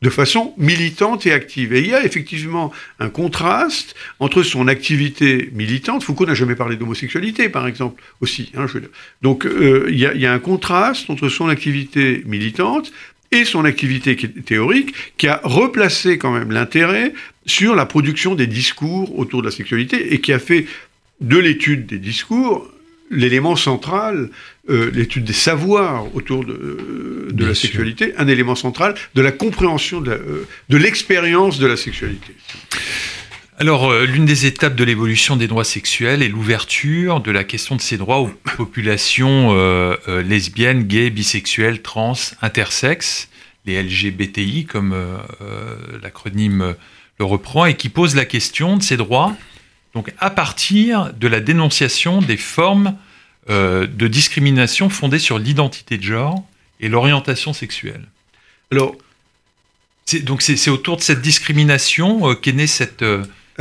de 0.00 0.10
façon 0.10 0.54
militante 0.58 1.26
et 1.26 1.32
active. 1.32 1.72
Et 1.74 1.80
il 1.80 1.88
y 1.88 1.94
a 1.94 2.04
effectivement 2.04 2.72
un 3.00 3.08
contraste 3.08 3.96
entre 4.20 4.44
son 4.44 4.68
activité 4.68 5.50
militante, 5.52 6.04
Foucault 6.04 6.24
n'a 6.24 6.34
jamais 6.34 6.54
parlé 6.54 6.76
d'homosexualité 6.76 7.48
par 7.48 7.66
exemple 7.66 8.00
aussi, 8.20 8.52
hein, 8.56 8.66
je 8.72 8.78
donc 9.22 9.44
euh, 9.44 9.86
il, 9.88 9.98
y 9.98 10.06
a, 10.06 10.14
il 10.14 10.20
y 10.20 10.26
a 10.26 10.32
un 10.32 10.38
contraste 10.38 11.10
entre 11.10 11.28
son 11.28 11.48
activité 11.48 12.22
militante 12.26 12.92
et 13.30 13.44
son 13.44 13.64
activité 13.64 14.16
théorique 14.16 14.94
qui 15.16 15.28
a 15.28 15.40
replacé 15.44 16.18
quand 16.18 16.32
même 16.32 16.50
l'intérêt 16.50 17.12
sur 17.46 17.74
la 17.74 17.86
production 17.86 18.34
des 18.34 18.46
discours 18.46 19.18
autour 19.18 19.42
de 19.42 19.46
la 19.46 19.52
sexualité 19.52 20.14
et 20.14 20.20
qui 20.20 20.32
a 20.32 20.38
fait 20.38 20.66
de 21.20 21.36
l'étude 21.36 21.86
des 21.86 21.98
discours 21.98 22.70
l'élément 23.10 23.56
central, 23.56 24.28
euh, 24.68 24.90
l'étude 24.92 25.24
des 25.24 25.32
savoirs 25.32 26.14
autour 26.14 26.44
de, 26.44 27.28
de 27.30 27.44
la 27.46 27.54
sexualité, 27.54 28.12
un 28.18 28.28
élément 28.28 28.54
central 28.54 28.94
de 29.14 29.22
la 29.22 29.32
compréhension 29.32 30.00
de 30.00 30.10
euh, 30.10 30.46
l'expérience 30.78 31.58
de, 31.58 31.64
de 31.64 31.68
la 31.68 31.76
sexualité. 31.76 32.34
Alors, 33.60 33.90
euh, 33.90 34.04
l'une 34.04 34.24
des 34.24 34.46
étapes 34.46 34.76
de 34.76 34.84
l'évolution 34.84 35.34
des 35.34 35.48
droits 35.48 35.64
sexuels 35.64 36.22
est 36.22 36.28
l'ouverture 36.28 37.20
de 37.20 37.32
la 37.32 37.42
question 37.42 37.74
de 37.74 37.80
ces 37.80 37.96
droits 37.96 38.18
aux 38.18 38.28
populations 38.56 39.52
euh, 39.52 39.96
euh, 40.06 40.22
lesbiennes, 40.22 40.84
gays, 40.84 41.10
bisexuelles, 41.10 41.82
trans, 41.82 42.14
intersexes, 42.40 43.28
les 43.66 43.82
LGBTI, 43.82 44.64
comme 44.64 44.96
l'acronyme 46.02 46.74
le 47.18 47.24
reprend, 47.24 47.66
et 47.66 47.76
qui 47.76 47.90
pose 47.90 48.14
la 48.14 48.24
question 48.24 48.78
de 48.78 48.82
ces 48.82 48.96
droits 48.96 49.36
donc, 49.92 50.10
à 50.20 50.30
partir 50.30 51.12
de 51.12 51.28
la 51.28 51.40
dénonciation 51.40 52.22
des 52.22 52.38
formes 52.38 52.96
de 53.48 54.06
discrimination 54.06 54.88
fondées 54.88 55.18
sur 55.18 55.38
l'identité 55.38 55.98
de 55.98 56.02
genre 56.02 56.46
et 56.80 56.88
l'orientation 56.88 57.52
sexuelle. 57.52 58.06
Alors, 58.72 58.96
donc 60.22 60.40
c'est 60.40 60.70
autour 60.70 60.96
de 60.96 61.02
cette 61.02 61.20
discrimination 61.20 62.34
qu'est 62.36 62.52
née 62.52 62.66
cette, 62.66 63.04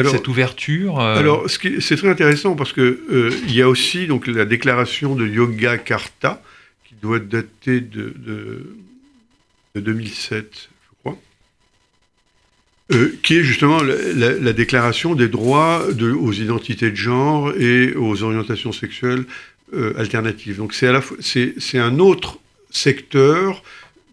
cette 0.06 0.28
ouverture 0.28 1.00
euh, 1.00 1.18
Alors, 1.18 1.46
c'est 1.50 1.96
très 1.96 2.10
intéressant 2.10 2.56
parce 2.56 2.74
que 2.74 3.00
euh, 3.12 3.32
il 3.48 3.56
y 3.56 3.62
a 3.62 3.70
aussi 3.70 4.08
donc 4.08 4.28
la 4.28 4.46
déclaration 4.46 5.16
de 5.16 5.26
Yoga 5.26 5.78
Karta 5.78 6.42
qui 6.86 6.96
doit 7.02 7.20
dater 7.20 7.82
de, 7.82 8.14
de, 8.16 8.76
2007, 9.76 10.70
je 10.82 11.00
crois, 11.00 11.18
euh, 12.94 13.16
qui 13.24 13.38
est 13.38 13.44
justement 13.44 13.82
la, 13.82 14.54
déclaration 14.54 15.16
des 15.16 15.28
droits 15.28 15.86
de, 15.92 16.12
aux 16.12 16.34
identités 16.34 16.92
de 16.92 16.96
genre 16.96 17.52
et 17.58 17.94
aux 17.96 18.24
orientations 18.24 18.72
sexuelles 18.72 19.26
alternatives. 19.98 20.58
Donc, 20.58 20.74
c'est 20.74 21.54
c'est 21.58 21.80
un 21.80 22.00
autre 22.00 22.40
secteur 22.70 23.64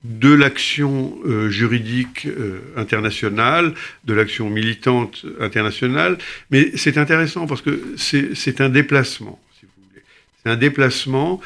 de 0.05 0.33
l'action 0.33 1.19
euh, 1.25 1.49
juridique 1.49 2.27
euh, 2.27 2.61
internationale, 2.77 3.73
de 4.05 4.13
l'action 4.13 4.51
militante 4.51 5.25
internationale, 5.41 6.19
mais 6.51 6.73
c'est 6.77 6.99
intéressant 6.99 7.47
parce 7.47 7.63
que 7.63 7.95
c'est 7.97 8.61
un 8.61 8.69
déplacement, 8.69 9.41
si 9.59 9.65
vous 9.65 9.89
voulez. 9.89 10.03
C'est 10.43 10.51
un 10.51 10.57
déplacement 10.57 11.41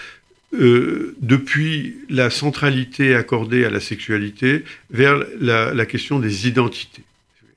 euh, 0.55 1.15
depuis 1.21 1.99
la 2.11 2.31
centralité 2.31 3.15
accordée 3.15 3.65
à 3.65 3.71
la 3.71 3.81
sexualité 3.81 4.65
vers 4.91 5.23
la, 5.41 5.73
la, 5.73 5.87
question 5.87 6.19
des 6.19 6.49
identités. 6.49 7.05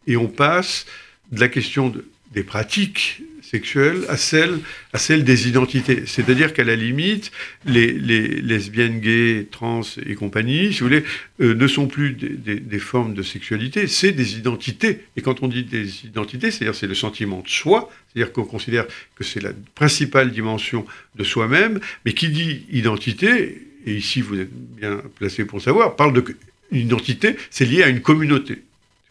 Et 0.06 0.18
on 0.18 0.28
passe 0.28 0.86
de 1.32 1.40
la 1.40 1.48
question 1.48 1.94
des 2.32 2.44
pratiques 2.44 3.24
sexuelle 3.52 4.06
à 4.08 4.16
celle, 4.16 4.60
à 4.94 4.98
celle 4.98 5.26
des 5.26 5.50
identités. 5.50 6.04
C'est-à-dire 6.06 6.54
qu'à 6.54 6.64
la 6.64 6.78
limite, 6.78 7.32
les, 7.66 7.92
lesbiennes, 7.92 9.02
gays, 9.02 9.48
trans 9.52 9.82
et 10.06 10.16
compagnie, 10.16 10.72
si 10.72 10.80
vous 10.80 10.88
voulez, 10.88 11.04
euh, 11.42 11.54
ne 11.54 11.68
sont 11.68 11.88
plus 11.88 12.14
des, 12.14 12.80
formes 12.80 13.14
de 13.14 13.24
sexualité, 13.24 13.88
c'est 13.88 14.14
des 14.14 14.38
identités. 14.38 15.02
Et 15.18 15.22
quand 15.22 15.44
on 15.44 15.50
dit 15.50 15.66
des 15.66 16.06
identités, 16.06 16.50
c'est-à-dire 16.50 16.76
c'est 16.76 16.88
le 16.88 16.96
sentiment 16.96 17.42
de 17.42 17.50
soi, 17.50 17.92
c'est-à-dire 18.08 18.32
qu'on 18.32 18.46
considère 18.46 18.86
que 19.16 19.26
c'est 19.26 19.42
la 19.42 19.52
principale 19.76 20.32
dimension 20.32 20.86
de 21.16 21.24
soi-même, 21.26 21.82
mais 22.06 22.14
qui 22.14 22.30
dit 22.30 22.66
identité, 22.72 23.68
et 23.86 23.96
ici 23.96 24.22
vous 24.22 24.40
êtes 24.40 24.54
bien 24.54 25.02
placé 25.20 25.44
pour 25.44 25.62
savoir, 25.62 25.98
parle 25.98 26.14
de 26.14 26.24
identité, 26.72 27.36
c'est 27.50 27.66
lié 27.66 27.84
à 27.84 27.90
une 27.90 28.02
communauté. 28.02 28.64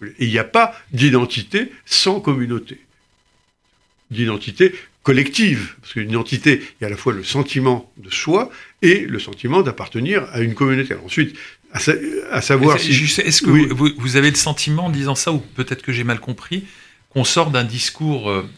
Et 0.02 0.24
il 0.24 0.30
n'y 0.30 0.38
a 0.38 0.44
pas 0.44 0.74
d'identité 0.92 1.70
sans 1.84 2.20
communauté 2.20 2.78
d'identité 4.10 4.74
collective. 5.02 5.74
Parce 5.80 5.94
qu'une 5.94 6.10
identité, 6.10 6.60
il 6.62 6.82
y 6.82 6.84
a 6.84 6.88
à 6.88 6.90
la 6.90 6.96
fois 6.96 7.12
le 7.12 7.24
sentiment 7.24 7.90
de 7.96 8.10
soi 8.10 8.50
et 8.82 9.00
le 9.00 9.18
sentiment 9.18 9.62
d'appartenir 9.62 10.26
à 10.32 10.40
une 10.40 10.54
communauté. 10.54 10.94
ensuite, 11.04 11.36
à, 11.72 12.40
savoir 12.40 12.78
si... 12.78 12.90
Est-ce 12.90 13.42
que 13.42 13.50
vous, 13.50 14.16
avez 14.16 14.30
le 14.30 14.36
sentiment, 14.36 14.86
en 14.86 14.90
disant 14.90 15.14
ça, 15.14 15.32
ou 15.32 15.38
peut-être 15.38 15.82
que 15.82 15.92
j'ai 15.92 16.04
mal 16.04 16.20
compris, 16.20 16.64
qu'on 17.10 17.24
sort 17.24 17.50
d'un 17.50 17.64
discours 17.64 18.30
euh, 18.30 18.48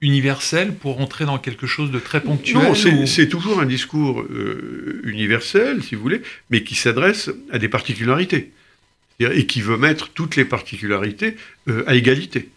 universel 0.00 0.74
pour 0.74 1.00
entrer 1.00 1.26
dans 1.26 1.38
quelque 1.38 1.66
chose 1.66 1.90
de 1.90 1.98
très 1.98 2.22
ponctuel 2.22 2.62
Non, 2.62 2.74
c'est 2.74 3.28
toujours 3.28 3.60
un 3.60 3.66
discours 3.66 4.22
euh, 4.22 5.02
universel, 5.04 5.82
si 5.82 5.94
vous 5.94 6.02
voulez, 6.02 6.22
mais 6.48 6.64
qui 6.64 6.74
s'adresse 6.74 7.30
à 7.52 7.58
des 7.58 7.68
particularités. 7.68 8.52
Et 9.20 9.44
qui 9.44 9.60
veut 9.60 9.76
mettre 9.76 10.08
toutes 10.08 10.36
les 10.36 10.46
particularités 10.46 11.36
euh, 11.68 11.84
à 11.86 11.94
égalité. 11.94 12.48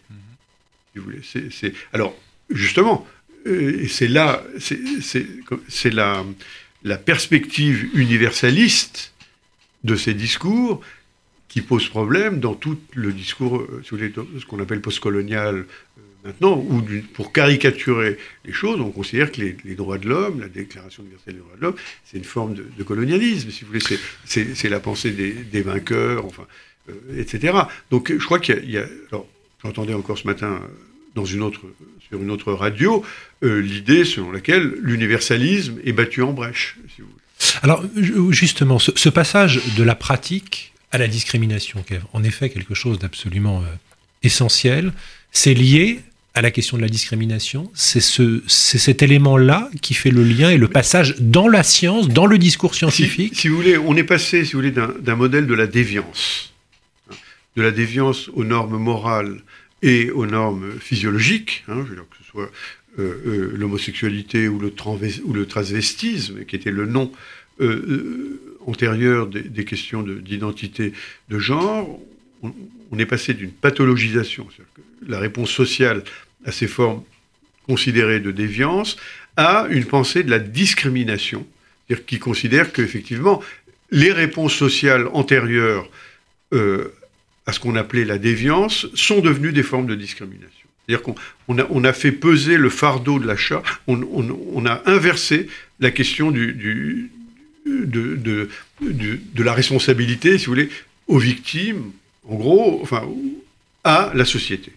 Alors, 1.92 2.16
justement, 2.50 3.06
euh, 3.46 3.86
c'est 3.88 4.08
là, 4.08 4.42
c'est 4.58 5.90
la, 5.90 6.24
la 6.82 6.96
perspective 6.98 7.88
universaliste 7.94 9.12
de 9.84 9.96
ces 9.96 10.14
discours 10.14 10.80
qui 11.48 11.60
pose 11.60 11.88
problème 11.88 12.40
dans 12.40 12.54
tout 12.54 12.78
le 12.94 13.12
discours, 13.12 13.60
euh, 13.60 13.82
ce 13.84 14.44
qu'on 14.46 14.60
appelle 14.60 14.80
postcolonial 14.80 15.54
euh, 15.54 16.00
maintenant, 16.24 16.56
où 16.58 16.82
pour 17.12 17.32
caricaturer 17.32 18.18
les 18.44 18.52
choses, 18.52 18.80
on 18.80 18.90
considère 18.90 19.30
que 19.30 19.40
les, 19.40 19.74
droits 19.74 19.98
de 19.98 20.08
l'homme, 20.08 20.40
la 20.40 20.48
Déclaration 20.48 21.02
universelle 21.02 21.34
des 21.34 21.40
droits 21.40 21.56
de 21.56 21.60
l'homme, 21.60 21.76
c'est 22.04 22.16
une 22.16 22.24
forme 22.24 22.54
de, 22.54 22.82
colonialisme, 22.82 23.50
si 23.50 23.62
vous 23.64 23.68
voulez, 23.68 23.98
c'est 24.24 24.68
la 24.68 24.80
pensée 24.80 25.10
des, 25.12 25.62
vainqueurs, 25.62 26.24
enfin, 26.24 26.46
etc. 27.16 27.56
Donc 27.90 28.10
je 28.10 28.24
crois 28.24 28.40
qu'il 28.40 28.70
y, 28.70 28.78
a... 28.78 28.86
J'entendais 29.64 29.94
encore 29.94 30.18
ce 30.18 30.26
matin 30.26 30.60
euh, 30.62 30.66
dans 31.14 31.24
une 31.24 31.42
autre, 31.42 31.60
sur 32.08 32.20
une 32.20 32.30
autre 32.30 32.52
radio 32.52 33.04
euh, 33.42 33.60
l'idée 33.60 34.04
selon 34.04 34.30
laquelle 34.30 34.74
l'universalisme 34.82 35.78
est 35.84 35.92
battu 35.92 36.22
en 36.22 36.32
brèche. 36.32 36.76
Si 36.94 37.00
vous 37.00 37.08
voulez. 37.08 37.20
Alors 37.62 37.82
justement, 38.30 38.78
ce, 38.78 39.08
passage 39.08 39.60
de 39.76 39.82
la 39.82 39.94
pratique 39.94 40.72
à 40.92 40.98
la 40.98 41.08
discrimination, 41.08 41.82
qui 41.82 41.94
est 41.94 42.00
en 42.12 42.22
effet 42.22 42.50
quelque 42.50 42.74
chose 42.74 42.98
d'absolument 42.98 43.60
euh, 43.60 43.66
essentiel, 44.22 44.92
c'est 45.32 45.54
lié 45.54 46.00
à 46.34 46.42
la 46.42 46.50
question 46.50 46.76
de 46.76 46.82
la 46.82 46.88
discrimination. 46.88 47.70
C'est 47.74 48.00
ce, 48.00 48.42
cet 48.46 49.02
élément-là 49.02 49.70
qui 49.80 49.94
fait 49.94 50.10
le 50.10 50.24
lien 50.24 50.50
et 50.50 50.58
le 50.58 50.68
passage 50.68 51.16
dans 51.20 51.48
la 51.48 51.62
science, 51.62 52.08
dans 52.08 52.26
le 52.26 52.38
discours 52.38 52.74
scientifique. 52.74 53.34
Si, 53.36 53.48
vous 53.48 53.56
voulez, 53.56 53.78
on 53.78 53.96
est 53.96 54.04
passé, 54.04 54.44
si 54.44 54.52
vous 54.52 54.58
voulez, 54.58 54.72
d'un 54.72 55.14
modèle 55.14 55.46
de 55.46 55.54
la 55.54 55.66
déviance, 55.66 56.53
de 57.56 57.62
la 57.62 57.70
déviance 57.70 58.28
aux 58.30 58.44
normes 58.44 58.78
morales 58.78 59.42
et 59.82 60.10
aux 60.10 60.26
normes 60.26 60.72
physiologiques, 60.80 61.64
hein, 61.68 61.84
que 61.84 62.16
ce 62.24 62.30
soit 62.30 62.50
euh, 62.98 63.14
euh, 63.26 63.52
l'homosexualité 63.56 64.48
ou 64.48 64.58
le, 64.58 64.72
ou 65.24 65.32
le 65.32 65.46
transvestisme, 65.46 66.44
qui 66.44 66.56
était 66.56 66.70
le 66.70 66.86
nom 66.86 67.12
euh, 67.60 68.40
antérieur 68.66 69.26
des, 69.26 69.64
questions 69.64 70.02
d'identité 70.02 70.92
de, 71.28 71.38
genre, 71.38 72.00
on, 72.42 72.98
est 72.98 73.06
passé 73.06 73.34
d'une 73.34 73.50
pathologisation, 73.50 74.46
que 74.46 74.80
la 75.06 75.18
réponse 75.18 75.50
sociale 75.50 76.02
à 76.44 76.52
ces 76.52 76.66
formes 76.66 77.02
considérées 77.66 78.20
de 78.20 78.30
déviance, 78.30 78.96
à 79.36 79.66
une 79.70 79.84
pensée 79.84 80.22
de 80.22 80.30
la 80.30 80.38
discrimination, 80.38 81.46
c'est-à-dire 81.86 82.06
qui 82.06 82.18
considère 82.18 82.72
qu'effectivement, 82.72 83.42
les 83.90 84.12
réponses 84.12 84.54
sociales 84.54 85.08
antérieures 85.12 85.88
à 87.46 87.52
ce 87.52 87.60
qu'on 87.60 87.76
appelait 87.76 88.04
la 88.04 88.18
déviance 88.18 88.86
sont 88.94 89.20
devenues 89.20 89.52
des 89.52 89.62
formes 89.62 89.86
de 89.86 89.94
discrimination. 89.94 90.68
C'est-à-dire 90.86 91.02
qu'on 91.02 91.58
a, 91.58 91.66
on 91.70 91.84
a, 91.84 91.92
fait 91.92 92.12
peser 92.12 92.56
le 92.58 92.68
fardeau 92.68 93.18
de 93.18 93.26
l'achat, 93.26 93.62
on, 93.86 94.66
a 94.66 94.82
inversé 94.86 95.48
la 95.80 95.90
question 95.90 96.30
de, 96.30 97.08
la 99.36 99.52
responsabilité, 99.52 100.38
si 100.38 100.46
vous 100.46 100.52
voulez, 100.52 100.68
aux 101.06 101.18
victimes, 101.18 101.92
en 102.28 102.36
gros, 102.36 102.80
enfin, 102.82 103.02
à 103.82 104.12
la 104.14 104.24
société. 104.24 104.72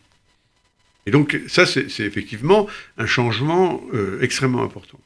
Et 1.05 1.11
donc 1.11 1.39
ça, 1.47 1.65
c'est 1.65 1.99
effectivement 1.99 2.67
un 2.97 3.05
changement 3.05 3.81
euh, 3.93 4.19
extrêmement 4.21 4.63
important. 4.63 4.99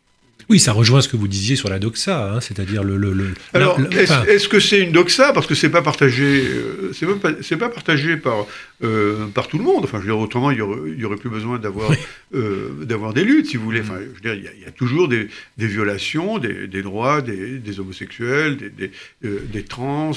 Oui, 0.49 0.59
ça 0.59 0.73
rejoint 0.73 1.01
ce 1.01 1.07
que 1.07 1.17
vous 1.17 1.27
disiez 1.27 1.55
sur 1.55 1.69
la 1.69 1.79
doxa, 1.79 2.33
hein, 2.33 2.41
c'est-à-dire 2.41 2.83
le, 2.83 2.97
le, 2.97 3.33
Alors, 3.53 3.79
est-ce 3.91 4.47
que 4.47 4.59
c'est 4.59 4.79
une 4.79 4.91
doxa 4.91 5.33
parce 5.33 5.47
que 5.47 5.55
c'est 5.55 5.69
pas 5.69 5.81
partagé, 5.81 6.43
euh, 6.43 6.91
c'est 6.93 7.05
pas, 7.05 7.31
pas, 7.57 7.69
partagé 7.69 8.17
par 8.17 8.47
euh, 8.83 9.27
par 9.27 9.47
tout 9.47 9.57
le 9.57 9.63
monde. 9.63 9.83
Enfin, 9.83 9.97
je 9.99 10.03
veux 10.03 10.11
dire, 10.11 10.19
autrement, 10.19 10.51
il 10.51 10.57
y 10.57 10.61
aurait, 10.61 11.03
aurait 11.03 11.17
plus 11.17 11.29
besoin 11.29 11.59
d'avoir 11.59 11.91
euh, 12.33 12.69
d'avoir 12.83 13.13
des 13.13 13.23
luttes, 13.23 13.47
si 13.47 13.57
vous 13.57 13.63
voulez. 13.65 13.81
Enfin, 13.81 13.99
je 13.99 14.13
veux 14.15 14.35
dire, 14.35 14.51
il 14.55 14.61
y, 14.61 14.65
a, 14.65 14.71
toujours 14.71 15.07
des, 15.07 15.27
des 15.57 15.67
violations 15.67 16.37
des, 16.37 16.67
des 16.67 16.81
droits 16.81 17.21
des, 17.21 17.59
des, 17.59 17.79
homosexuels, 17.79 18.57
des, 18.57 18.91
des 19.21 19.63
trans. 19.63 20.11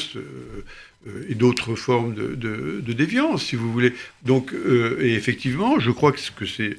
et 1.29 1.35
d'autres 1.35 1.75
formes 1.75 2.15
de, 2.15 2.35
de, 2.35 2.81
de, 2.81 2.93
déviance, 2.93 3.45
si 3.45 3.57
vous 3.57 3.71
voulez. 3.71 3.93
Donc, 4.25 4.53
et 5.01 5.15
effectivement, 5.15 5.79
je 5.79 5.91
crois 5.91 6.13
que 6.13 6.47
c'est 6.47 6.77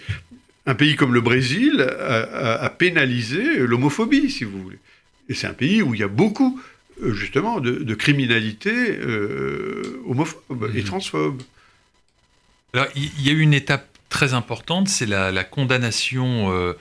un 0.66 0.76
pays 0.76 0.96
comme 0.96 1.14
le 1.14 1.22
Brésil 1.22 1.82
a, 1.82 2.70
pénalisé 2.70 3.58
l'homophobie, 3.58 4.32
si 4.32 4.44
vous 4.44 4.62
voulez. 4.62 4.80
Et 5.30 5.34
c'est 5.34 5.48
un 5.48 5.54
pays 5.54 5.82
où 5.82 5.94
il 5.94 6.00
y 6.00 6.04
a 6.04 6.08
beaucoup 6.08 6.60
justement 7.02 7.60
de, 7.60 7.94
criminalité 7.94 9.00
homophobe 10.08 10.72
et 10.74 10.82
mmh. 10.82 10.86
transphobe. 10.86 11.42
Alors, 12.74 12.88
il 12.96 13.22
y, 13.22 13.30
a 13.30 13.34
eu 13.34 13.42
une 13.42 13.54
étape 13.54 13.88
très 14.10 14.34
importante, 14.34 14.88
c'est 14.88 15.06
la, 15.06 15.44
condamnation 15.44 16.74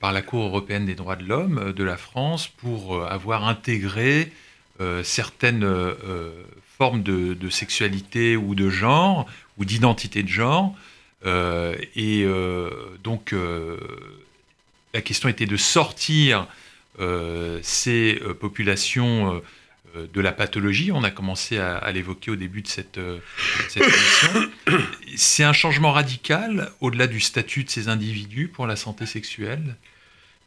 par 0.00 0.12
la 0.12 0.22
Cour 0.22 0.46
européenne 0.46 0.86
des 0.86 0.94
droits 0.94 1.16
de 1.16 1.24
l'homme 1.24 1.72
de 1.72 1.84
la 1.84 1.96
France 1.96 2.48
pour 2.48 3.04
avoir 3.04 3.46
intégré 3.46 4.32
certaines 5.02 5.64
formes 6.76 7.02
de, 7.02 7.50
sexualité 7.50 8.36
ou 8.36 8.54
de 8.54 8.68
genre, 8.68 9.26
ou 9.58 9.64
d'identité 9.64 10.22
de 10.22 10.28
genre. 10.28 10.74
Euh, 11.24 11.74
et 11.96 12.22
euh, 12.24 12.70
donc, 13.02 13.32
euh, 13.32 13.78
la 14.92 15.00
question 15.00 15.28
était 15.28 15.46
de 15.46 15.56
sortir 15.56 16.46
ces 17.62 18.20
populations 18.38 19.42
de 19.96 20.20
la 20.20 20.30
pathologie. 20.30 20.92
On 20.92 21.02
a 21.02 21.10
commencé 21.10 21.58
à, 21.58 21.90
l'évoquer 21.90 22.30
au 22.30 22.36
début 22.36 22.62
de 22.62 22.68
cette, 22.68 23.00
émission. 23.74 24.50
C'est 25.16 25.42
un 25.42 25.52
changement 25.52 25.90
radical 25.90 26.70
au-delà 26.80 27.08
du 27.08 27.18
statut 27.18 27.64
de 27.64 27.70
ces 27.70 27.88
individus 27.88 28.46
pour 28.46 28.68
la 28.68 28.76
santé 28.76 29.06
sexuelle? 29.06 29.74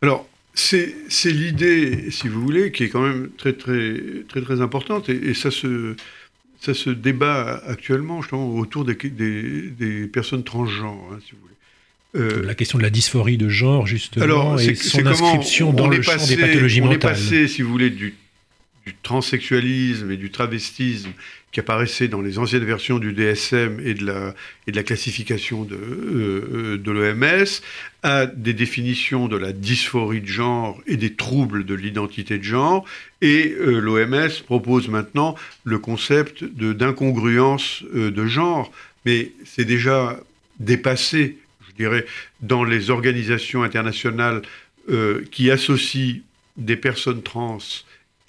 Alors, 0.01 0.25
c'est 0.53 0.93
l'idée, 1.25 2.11
si 2.11 2.29
vous 2.29 2.41
voulez, 2.41 2.71
qui 2.71 2.85
est 2.85 2.89
quand 2.89 3.01
même 3.01 3.29
très 3.37 3.51
très 3.51 4.23
très 4.29 4.41
très 4.41 4.61
importante 4.61 5.09
et 5.09 5.33
ça 5.33 5.51
se 5.51 5.97
ça 6.59 6.73
se 6.73 6.89
débat 6.89 7.61
actuellement 7.67 8.21
justement 8.21 8.55
autour 8.55 8.85
des, 8.85 8.95
des, 8.95 10.07
personnes 10.07 10.43
transgenres, 10.43 11.09
hein, 11.11 11.19
si 11.25 11.33
vous 11.33 11.37
voulez. 11.41 11.53
Euh, 12.15 12.45
la 12.45 12.55
question 12.55 12.77
de 12.77 12.83
la 12.83 12.89
dysphorie 12.89 13.37
de 13.37 13.49
genre, 13.49 13.85
justement, 13.85 14.23
Alors, 14.23 14.59
et 14.59 14.75
son 14.75 15.05
inscription 15.05 15.73
dans 15.73 15.87
le 15.87 16.01
champ 16.01 16.25
des 16.25 16.37
pathologies 16.37 16.81
mentales. 16.81 16.95
On 16.95 16.95
est 16.95 17.13
passé, 17.13 17.47
si 17.47 17.61
vous 17.61 17.69
voulez, 17.69 17.89
du, 17.89 18.15
du 18.87 18.95
transsexualisme 19.03 20.09
et 20.11 20.17
du 20.17 20.31
travestisme 20.31 21.11
qui 21.51 21.59
apparaissaient 21.59 22.07
dans 22.07 22.21
les 22.21 22.39
anciennes 22.39 22.63
versions 22.63 22.99
du 22.99 23.11
DSM 23.11 23.81
et 23.83 23.93
de 23.93 24.05
la, 24.05 24.33
et 24.65 24.71
de 24.71 24.77
la 24.77 24.83
classification 24.83 25.65
de, 25.65 25.75
euh, 25.75 26.77
de 26.77 26.91
l'OMS, 26.91 27.61
à 28.03 28.27
des 28.27 28.53
définitions 28.53 29.27
de 29.27 29.35
la 29.35 29.51
dysphorie 29.51 30.21
de 30.21 30.27
genre 30.27 30.81
et 30.87 30.95
des 30.95 31.15
troubles 31.15 31.65
de 31.65 31.73
l'identité 31.73 32.37
de 32.37 32.43
genre. 32.43 32.85
Et 33.21 33.53
euh, 33.59 33.79
l'OMS 33.79 34.31
propose 34.45 34.87
maintenant 34.87 35.35
le 35.65 35.79
concept 35.79 36.45
d'incongruence 36.45 37.83
euh, 37.93 38.09
de 38.09 38.25
genre. 38.25 38.71
Mais 39.05 39.33
c'est 39.43 39.65
déjà 39.65 40.17
dépassé, 40.61 41.39
je 41.67 41.75
dirais, 41.75 42.05
dans 42.39 42.63
les 42.63 42.89
organisations 42.89 43.63
internationales 43.63 44.41
qui 45.31 45.51
associent 45.51 46.21
des 46.55 46.77
personnes 46.77 47.21
trans 47.21 47.57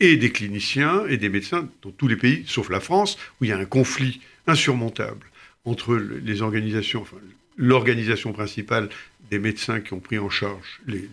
et 0.00 0.16
des 0.16 0.30
cliniciens 0.30 1.06
et 1.08 1.16
des 1.16 1.28
médecins 1.28 1.68
dans 1.82 1.90
tous 1.90 2.08
les 2.08 2.16
pays, 2.16 2.44
sauf 2.46 2.70
la 2.70 2.80
France, 2.80 3.18
où 3.40 3.44
il 3.44 3.50
y 3.50 3.52
a 3.52 3.58
un 3.58 3.64
conflit 3.64 4.20
insurmontable 4.46 5.26
entre 5.64 5.96
les 5.96 6.42
organisations, 6.42 7.02
enfin, 7.02 7.16
l'organisation 7.56 8.32
principale 8.32 8.88
des 9.30 9.38
médecins 9.38 9.80
qui 9.80 9.92
ont 9.92 10.00
pris 10.00 10.18
en 10.18 10.30
charge 10.30 10.80
les, 10.86 11.08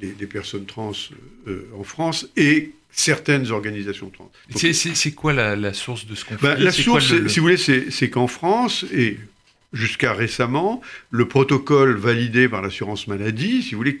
les, 0.00 0.26
personnes 0.26 0.66
trans 0.66 0.92
euh, 1.46 1.68
en 1.78 1.84
France 1.84 2.26
et 2.36 2.72
certaines 2.90 3.50
organisations 3.50 4.10
trans. 4.10 4.30
C'est 4.56 5.12
quoi 5.12 5.32
la, 5.32 5.72
source 5.72 6.06
de 6.06 6.14
ce 6.14 6.24
conflit? 6.24 6.42
Bah, 6.42 6.56
La 6.56 6.72
source, 6.72 7.12
si 7.28 7.38
vous 7.38 7.42
voulez, 7.42 7.56
c'est 7.56 8.10
qu'en 8.10 8.26
France, 8.26 8.84
et 8.92 9.18
jusqu'à 9.72 10.12
récemment, 10.12 10.80
le 11.10 11.28
protocole 11.28 11.96
validé 11.96 12.48
par 12.48 12.62
l'assurance 12.62 13.06
maladie, 13.06 13.62
si 13.62 13.72
vous 13.72 13.78
voulez, 13.78 14.00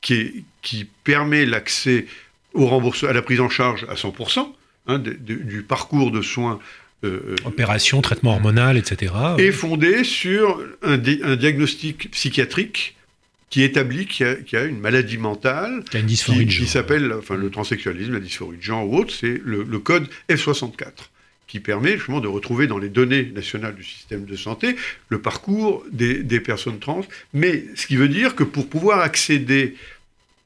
qui, 0.00 0.44
qui 0.62 0.86
permet 1.04 1.46
l'accès 1.46 2.06
au 2.54 2.68
à 3.06 3.12
la 3.12 3.22
prise 3.22 3.40
en 3.40 3.48
charge 3.48 3.86
à 3.88 3.94
100% 3.94 4.46
hein, 4.86 4.98
du 4.98 5.62
parcours 5.62 6.10
de 6.10 6.22
soins. 6.22 6.58
Euh, 7.04 7.20
euh, 7.28 7.36
Opération, 7.44 8.00
traitement 8.00 8.32
hormonal, 8.32 8.76
etc. 8.76 9.12
Est 9.38 9.52
fondé 9.52 10.02
sur 10.02 10.60
un, 10.82 10.96
diagnostic 10.98 12.10
psychiatrique 12.10 12.96
qui 13.50 13.62
établit 13.62 14.06
qu'il 14.06 14.44
y, 14.52 14.56
a 14.56 14.64
une 14.64 14.80
maladie 14.80 15.16
mentale 15.16 15.84
qui, 15.90 15.96
a 15.96 16.00
une 16.00 16.06
dysphorie 16.06 16.44
de 16.44 16.50
genre. 16.50 16.64
qui 16.64 16.70
s'appelle 16.70 17.12
enfin, 17.12 17.36
le 17.36 17.50
transsexualisme, 17.50 18.12
la 18.12 18.20
dysphorie 18.20 18.58
de 18.58 18.62
genre 18.62 18.86
ou 18.86 18.98
autre, 18.98 19.14
c'est 19.14 19.40
le, 19.42 19.64
code 19.78 20.08
F64 20.28 20.90
qui 21.46 21.60
permet 21.60 21.92
justement 21.96 22.20
de 22.20 22.28
retrouver 22.28 22.66
dans 22.66 22.76
les 22.76 22.90
données 22.90 23.32
nationales 23.34 23.74
du 23.74 23.84
système 23.84 24.26
de 24.26 24.36
santé 24.36 24.76
le 25.08 25.18
parcours 25.22 25.82
des, 25.90 26.22
des 26.22 26.40
personnes 26.40 26.78
trans. 26.78 27.06
Mais 27.32 27.64
ce 27.74 27.86
qui 27.86 27.96
veut 27.96 28.08
dire 28.08 28.34
que 28.34 28.44
pour 28.44 28.68
pouvoir 28.68 29.00
accéder 29.00 29.76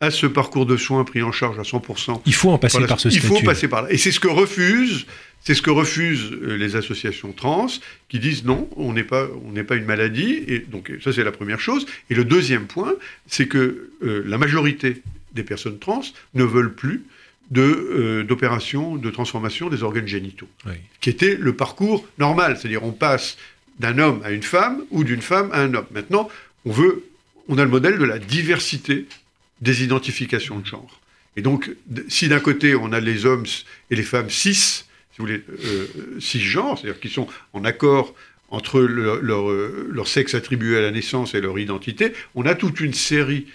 à 0.02 0.10
ce 0.10 0.26
parcours 0.26 0.66
de 0.66 0.76
soins 0.76 1.04
pris 1.04 1.22
en 1.22 1.30
charge 1.30 1.60
à 1.60 1.62
100%. 1.62 2.22
Il 2.26 2.34
faut 2.34 2.50
en 2.50 2.58
passer 2.58 2.84
par, 2.86 2.98
ce 2.98 3.08
statut. 3.08 3.24
Il 3.24 3.28
faut 3.28 3.40
passer 3.40 3.68
par 3.68 3.82
là. 3.82 3.92
Et 3.92 3.96
c'est 3.96 4.10
ce 4.10 4.18
que 4.18 4.26
refusent, 4.26 5.06
c'est 5.40 5.54
ce 5.54 5.62
que 5.62 5.70
refusent 5.70 6.32
euh, 6.32 6.56
les 6.56 6.74
associations 6.74 7.32
trans 7.32 7.68
qui 8.08 8.18
disent 8.18 8.44
non, 8.44 8.68
on 8.76 8.92
n'est 8.92 9.04
pas, 9.04 9.28
on 9.46 9.52
n'est 9.52 9.62
pas 9.62 9.76
une 9.76 9.84
maladie. 9.84 10.42
Et 10.48 10.58
donc 10.58 10.90
ça 11.04 11.12
c'est 11.12 11.22
la 11.22 11.30
première 11.30 11.60
chose. 11.60 11.86
Et 12.10 12.16
le 12.16 12.24
deuxième 12.24 12.66
point, 12.66 12.94
c'est 13.28 13.46
que 13.46 13.90
euh, 14.02 14.24
la 14.26 14.38
majorité 14.38 15.02
des 15.34 15.44
personnes 15.44 15.78
trans 15.78 16.02
ne 16.34 16.42
veulent 16.42 16.74
plus 16.74 17.04
de 17.52 17.62
euh, 17.62 18.24
d'opérations 18.24 18.96
de 18.96 19.10
transformation 19.10 19.68
des 19.68 19.84
organes 19.84 20.08
génitaux, 20.08 20.48
qui 21.00 21.10
était 21.10 21.36
le 21.36 21.54
parcours 21.54 22.04
normal, 22.18 22.58
c'est-à-dire 22.58 22.82
on 22.82 22.92
passe 22.92 23.38
d'un 23.78 23.98
homme 23.98 24.20
à 24.24 24.32
une 24.32 24.42
femme 24.42 24.82
ou 24.90 25.04
d'une 25.04 25.22
femme 25.22 25.50
à 25.52 25.60
un 25.60 25.74
homme. 25.74 25.86
Maintenant, 25.92 26.28
on 26.64 26.72
veut, 26.72 27.04
on 27.48 27.56
a 27.58 27.64
le 27.64 27.70
modèle 27.70 27.98
de 27.98 28.04
la 28.04 28.18
diversité 28.18 29.06
des 29.62 29.82
identifications 29.82 30.58
de 30.58 30.66
genre. 30.66 31.00
Et 31.36 31.42
donc, 31.42 31.70
si 32.08 32.28
d'un 32.28 32.40
côté 32.40 32.74
on 32.74 32.92
a 32.92 33.00
les 33.00 33.24
hommes 33.24 33.46
et 33.90 33.96
les 33.96 34.02
femmes 34.02 34.28
cis, 34.28 34.54
si 34.54 34.84
vous 35.18 35.24
voulez, 35.24 35.42
euh, 35.64 35.86
cisgenres, 36.20 36.78
c'est-à-dire 36.78 37.00
qui 37.00 37.08
sont 37.08 37.26
en 37.54 37.64
accord 37.64 38.14
entre 38.50 38.80
euh, 38.80 39.88
leur, 39.90 40.08
sexe 40.08 40.34
attribué 40.34 40.76
à 40.76 40.82
la 40.82 40.90
naissance 40.90 41.34
et 41.34 41.40
leur 41.40 41.58
identité, 41.58 42.12
on 42.34 42.44
a 42.44 42.54
toute 42.54 42.80
une 42.80 42.92
série 42.92 43.46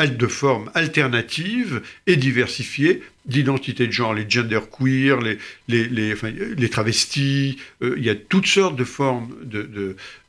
de 0.00 0.26
formes 0.26 0.70
alternatives 0.74 1.82
et 2.06 2.16
diversifiées 2.16 3.02
d'identité 3.26 3.86
de 3.86 3.92
genre, 3.92 4.12
les 4.12 4.26
gender 4.28 4.60
queer, 4.70 5.20
les, 5.20 5.38
les, 5.68 5.88
les, 5.88 6.14
les 6.56 6.68
travestis, 6.68 7.56
euh, 7.82 7.94
il 7.96 8.04
y 8.04 8.10
a 8.10 8.14
toutes 8.14 8.46
sortes 8.46 8.76
de 8.76 8.84
formes 8.84 9.28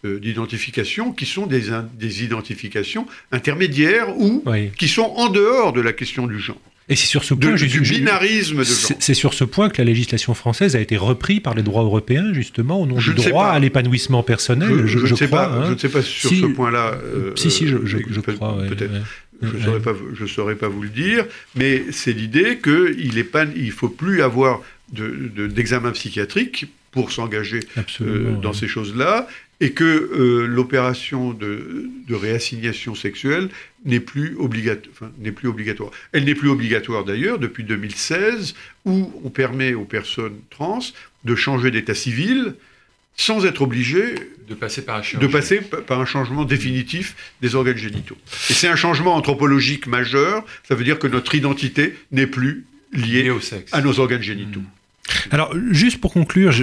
d'identification 0.03 1.09
de, 1.09 1.15
qui 1.15 1.25
sont 1.25 1.45
des, 1.45 1.63
des, 1.93 2.23
identifications 2.23 3.05
intermédiaires 3.31 4.17
ou 4.17 4.43
qui 4.77 4.87
sont 4.87 5.13
en 5.17 5.29
dehors 5.29 5.73
de 5.73 5.81
la 5.81 5.93
question 5.93 6.27
du 6.27 6.39
genre. 6.39 6.61
Et 6.87 6.95
c'est 6.95 7.07
sur 7.07 7.23
ce 7.23 7.33
point, 7.33 7.55
du 7.55 7.81
binarisme 7.81 8.59
de 8.59 8.63
genre. 8.63 8.91
C'est 8.99 9.15
sur 9.15 9.33
ce 9.33 9.43
point 9.43 9.69
que 9.69 9.81
la 9.81 9.85
législation 9.85 10.35
française 10.35 10.75
a 10.75 10.79
été 10.79 10.97
reprise 10.97 11.39
par 11.39 11.55
les 11.55 11.63
droits 11.63 11.81
européens, 11.81 12.31
justement, 12.31 12.79
au 12.79 12.85
nom 12.85 12.97
du 12.97 13.13
droit 13.15 13.47
à 13.47 13.57
l'épanouissement 13.57 14.21
personnel. 14.21 14.85
Je, 14.85 14.99
ne 14.99 15.15
sais 15.15 15.27
pas, 15.27 15.47
hein. 15.47 15.65
je 15.65 15.73
ne 15.73 15.77
sais 15.79 15.89
pas 15.89 16.03
sur 16.03 16.29
ce 16.29 16.45
point-là. 16.45 16.95
si, 17.35 17.49
si, 17.49 17.67
je, 17.67 18.19
crois. 18.19 18.59
Peut-être. 18.69 18.93
Je 19.41 19.57
ne 19.57 19.61
saurais, 19.61 19.81
pas, 19.81 19.93
saurais 20.27 20.55
pas 20.55 20.67
vous 20.67 20.81
le 20.81 20.89
dire, 20.89 21.25
mais 21.55 21.83
c'est 21.91 22.13
l'idée 22.13 22.59
qu'il 22.59 23.13
ne 23.15 23.71
faut 23.71 23.89
plus 23.89 24.21
avoir 24.21 24.61
d'examen 24.91 25.89
de, 25.89 25.93
psychiatrique 25.93 26.67
pour 26.91 27.11
s'engager 27.11 27.59
euh, 28.01 28.35
dans 28.37 28.53
ces 28.53 28.67
choses-là, 28.67 29.27
et 29.59 29.71
que 29.71 29.83
euh, 29.83 30.47
l'opération 30.47 31.33
de, 31.33 31.89
réassignation 32.09 32.95
sexuelle 32.95 33.49
n'est 33.85 33.99
plus, 33.99 34.35
plus 35.35 35.49
obligatoire. 35.49 35.91
Elle 36.11 36.25
n'est 36.25 36.35
plus 36.35 36.49
obligatoire 36.49 37.03
d'ailleurs 37.03 37.39
depuis 37.39 37.63
2016, 37.63 38.55
où 38.85 39.11
on 39.23 39.29
permet 39.29 39.73
aux 39.73 39.85
personnes 39.85 40.39
trans 40.49 40.79
de 41.23 41.35
changer 41.35 41.71
d'état 41.71 41.95
civil 41.95 42.55
sans 43.17 43.45
être 43.45 43.61
obligé 43.61 44.15
de 44.47 44.53
passer 44.53 44.83
par 44.83 44.97
un, 44.97 45.17
de 45.17 45.27
passer 45.27 45.61
par 45.61 45.99
un 45.99 46.05
changement 46.05 46.45
définitif 46.45 47.15
des 47.41 47.55
organes 47.55 47.77
génitaux. 47.77 48.17
Et 48.49 48.53
c'est 48.53 48.67
un 48.67 48.75
changement 48.75 49.15
anthropologique 49.15 49.87
majeur, 49.87 50.43
ça 50.67 50.75
veut 50.75 50.83
dire 50.83 50.99
que 50.99 51.07
notre 51.07 51.33
identité 51.35 51.95
n'est 52.11 52.27
plus 52.27 52.65
liée 52.91 53.29
au 53.29 53.39
sexe. 53.39 53.73
à 53.73 53.81
nos 53.81 53.99
organes 53.99 54.21
génitaux. 54.21 54.59
Hmm. 54.59 54.65
Alors, 55.31 55.53
juste 55.71 55.99
pour 55.99 56.13
conclure, 56.13 56.53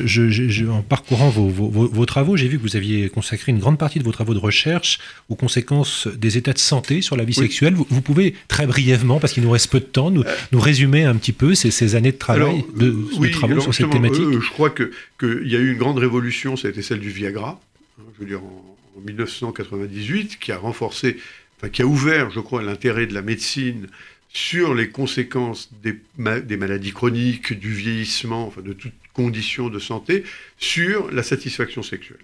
en 0.70 0.82
parcourant 0.82 1.28
vos, 1.30 2.06
travaux, 2.06 2.36
j'ai 2.36 2.48
vu 2.48 2.58
que 2.58 2.62
vous 2.62 2.76
aviez 2.76 3.08
consacré 3.08 3.52
une 3.52 3.58
grande 3.58 3.78
partie 3.78 3.98
de 3.98 4.04
vos 4.04 4.12
travaux 4.12 4.34
de 4.34 4.38
recherche 4.38 4.98
aux 5.28 5.34
conséquences 5.34 6.08
des 6.08 6.38
états 6.38 6.52
de 6.52 6.58
santé 6.58 7.02
sur 7.02 7.16
la 7.16 7.24
vie 7.24 7.34
sexuelle. 7.34 7.74
Vous, 7.74 8.00
pouvez 8.00 8.34
très 8.48 8.66
brièvement, 8.66 9.20
parce 9.20 9.32
qu'il 9.32 9.42
nous 9.42 9.50
reste 9.50 9.70
peu 9.70 9.80
de 9.80 9.84
temps, 9.84 10.10
nous, 10.10 10.22
euh. 10.22 10.58
résumer 10.58 11.04
un 11.04 11.16
petit 11.16 11.32
peu 11.32 11.54
ces, 11.54 11.94
années 11.94 12.12
de 12.12 12.18
travail, 12.18 12.64
de, 12.76 13.28
travaux 13.30 13.60
sur 13.60 13.74
cette 13.74 13.90
thématique 13.90 14.22
euh, 14.22 14.40
Je 14.40 14.50
crois 14.50 14.70
qu'il 14.70 14.90
que 15.18 15.44
y 15.44 15.56
a 15.56 15.58
eu 15.58 15.72
une 15.72 15.78
grande 15.78 15.98
révolution, 15.98 16.56
ça 16.56 16.68
a 16.68 16.70
été 16.70 16.82
celle 16.82 17.00
du 17.00 17.10
Viagra, 17.10 17.60
hein, 17.98 18.04
je 18.14 18.20
veux 18.20 18.28
dire 18.28 18.40
en, 18.42 19.00
1998, 19.06 20.38
qui 20.38 20.52
a 20.52 20.58
renforcé, 20.58 21.16
enfin, 21.58 21.70
qui 21.70 21.82
a 21.82 21.86
ouvert, 21.86 22.30
je 22.30 22.40
crois, 22.40 22.62
l'intérêt 22.62 23.06
de 23.06 23.14
la 23.14 23.22
médecine 23.22 23.86
sur 24.32 24.74
les 24.74 24.88
conséquences 24.88 25.70
des, 25.82 25.98
maladies 26.56 26.92
chroniques, 26.92 27.52
du 27.58 27.72
vieillissement, 27.72 28.46
enfin 28.46 28.62
de 28.62 28.72
toutes 28.72 28.92
conditions 29.12 29.68
de 29.68 29.78
santé, 29.78 30.24
sur 30.58 31.10
la 31.12 31.22
satisfaction 31.22 31.82
sexuelle. 31.82 32.18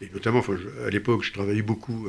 Et 0.00 0.08
notamment, 0.14 0.44
à 0.86 0.90
l'époque, 0.90 1.24
je 1.24 1.32
travaillais 1.32 1.62
beaucoup 1.62 2.06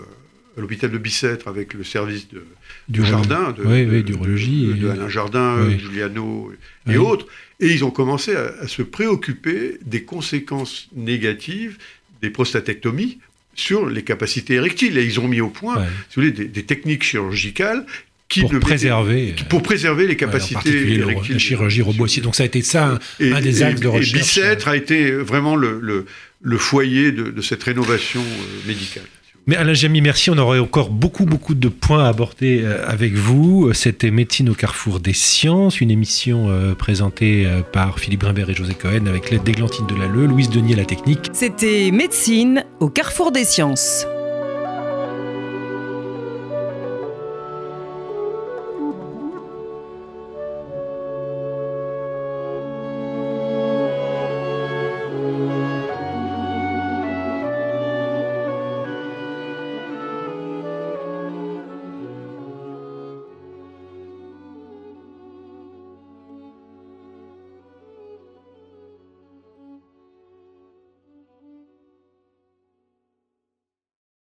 à 0.57 0.61
l'hôpital 0.61 0.91
de 0.91 0.97
Bicêtre 0.97 1.47
avec 1.47 1.73
le 1.73 1.83
service 1.83 2.27
de, 2.29 2.45
Du 2.87 3.03
jardin, 3.03 3.51
de, 3.51 3.63
oui, 3.63 3.85
de- 3.85 3.91
oui, 3.91 4.03
d'urologie 4.03 4.67
de, 4.67 4.71
et- 4.75 4.79
de 4.79 4.89
Alain 4.89 5.09
Jardin, 5.09 5.65
Oui. 5.65 5.79
Giuliano 5.79 6.51
et 6.87 6.97
autres. 6.97 7.25
Et 7.59 7.71
ils 7.73 7.83
ont 7.83 7.91
commencé 7.91 8.35
à, 8.35 8.53
à 8.61 8.67
se 8.67 8.81
préoccuper 8.83 9.79
des 9.85 10.03
conséquences 10.03 10.87
négatives 10.95 11.77
des 12.21 12.29
prostatectomies 12.29 13.17
sur 13.55 13.87
les 13.89 14.03
capacités 14.03 14.55
érectiles. 14.55 14.97
Et 14.97 15.05
ils 15.05 15.19
ont 15.19 15.27
mis 15.27 15.41
au 15.41 15.49
point, 15.49 15.77
Ouais. 15.79 15.87
si 16.09 16.15
vous 16.15 16.21
voulez, 16.21 16.31
des, 16.31 16.45
des 16.45 16.63
techniques 16.63 17.03
chirurgicales 17.03 17.85
qui 18.29 18.41
pour 18.41 18.53
mettaient- 18.53 18.61
préserver, 18.65 19.33
qui- 19.35 19.43
pour 19.43 19.61
préserver 19.63 20.05
les 20.07 20.13
euh, 20.13 20.15
capacités 20.17 20.71
le- 20.71 20.99
érectiles. 21.03 21.33
la 21.33 21.39
chirurgie 21.39 21.81
robotique. 21.81 22.23
Donc 22.23 22.35
ça 22.35 22.43
a 22.43 22.45
été 22.45 22.61
ça 22.61 22.89
un, 22.91 22.99
Et- 23.19 23.33
un 23.33 23.41
des 23.41 23.61
et- 23.61 23.65
axes 23.65 23.81
de 23.81 23.85
et 23.85 23.89
recherche. 23.89 24.13
euh. 24.15 24.19
Bicêtre 24.19 24.67
a 24.67 24.75
été 24.75 25.11
vraiment 25.11 25.55
le, 25.55 25.79
le- 25.81 26.05
le 26.41 26.57
foyer 26.57 27.11
de, 27.11 27.31
de 27.31 27.41
cette 27.41 27.63
rénovation 27.63 28.21
euh, 28.21 28.67
médicale. 28.67 29.03
Mais 29.47 29.55
Alain 29.55 29.73
Jamy, 29.73 30.01
merci. 30.01 30.29
On 30.29 30.37
aurait 30.37 30.59
encore 30.59 30.91
beaucoup, 30.91 31.25
beaucoup 31.25 31.55
de 31.55 31.69
points 31.69 32.05
à 32.05 32.09
aborder 32.09 32.61
euh, 32.63 32.85
avec 32.87 33.13
vous. 33.15 33.73
C'était 33.73 34.11
Médecine 34.11 34.47
au 34.49 34.53
carrefour 34.53 34.99
des 34.99 35.13
sciences, 35.13 35.81
une 35.81 35.89
émission 35.89 36.53
présentée 36.77 37.47
par 37.73 37.99
Philippe 37.99 38.19
Grimbert 38.21 38.47
et 38.51 38.53
José 38.53 38.75
Cohen 38.75 39.07
avec 39.07 39.31
l'aide 39.31 39.43
d'Églantine 39.43 39.87
Delalleux, 39.87 40.27
Louise 40.27 40.49
Denier, 40.51 40.75
la 40.75 40.85
technique. 40.85 41.29
C'était 41.33 41.89
Médecine 41.91 42.63
au 42.79 42.89
carrefour 42.89 43.31
des 43.31 43.43
sciences. 43.43 44.05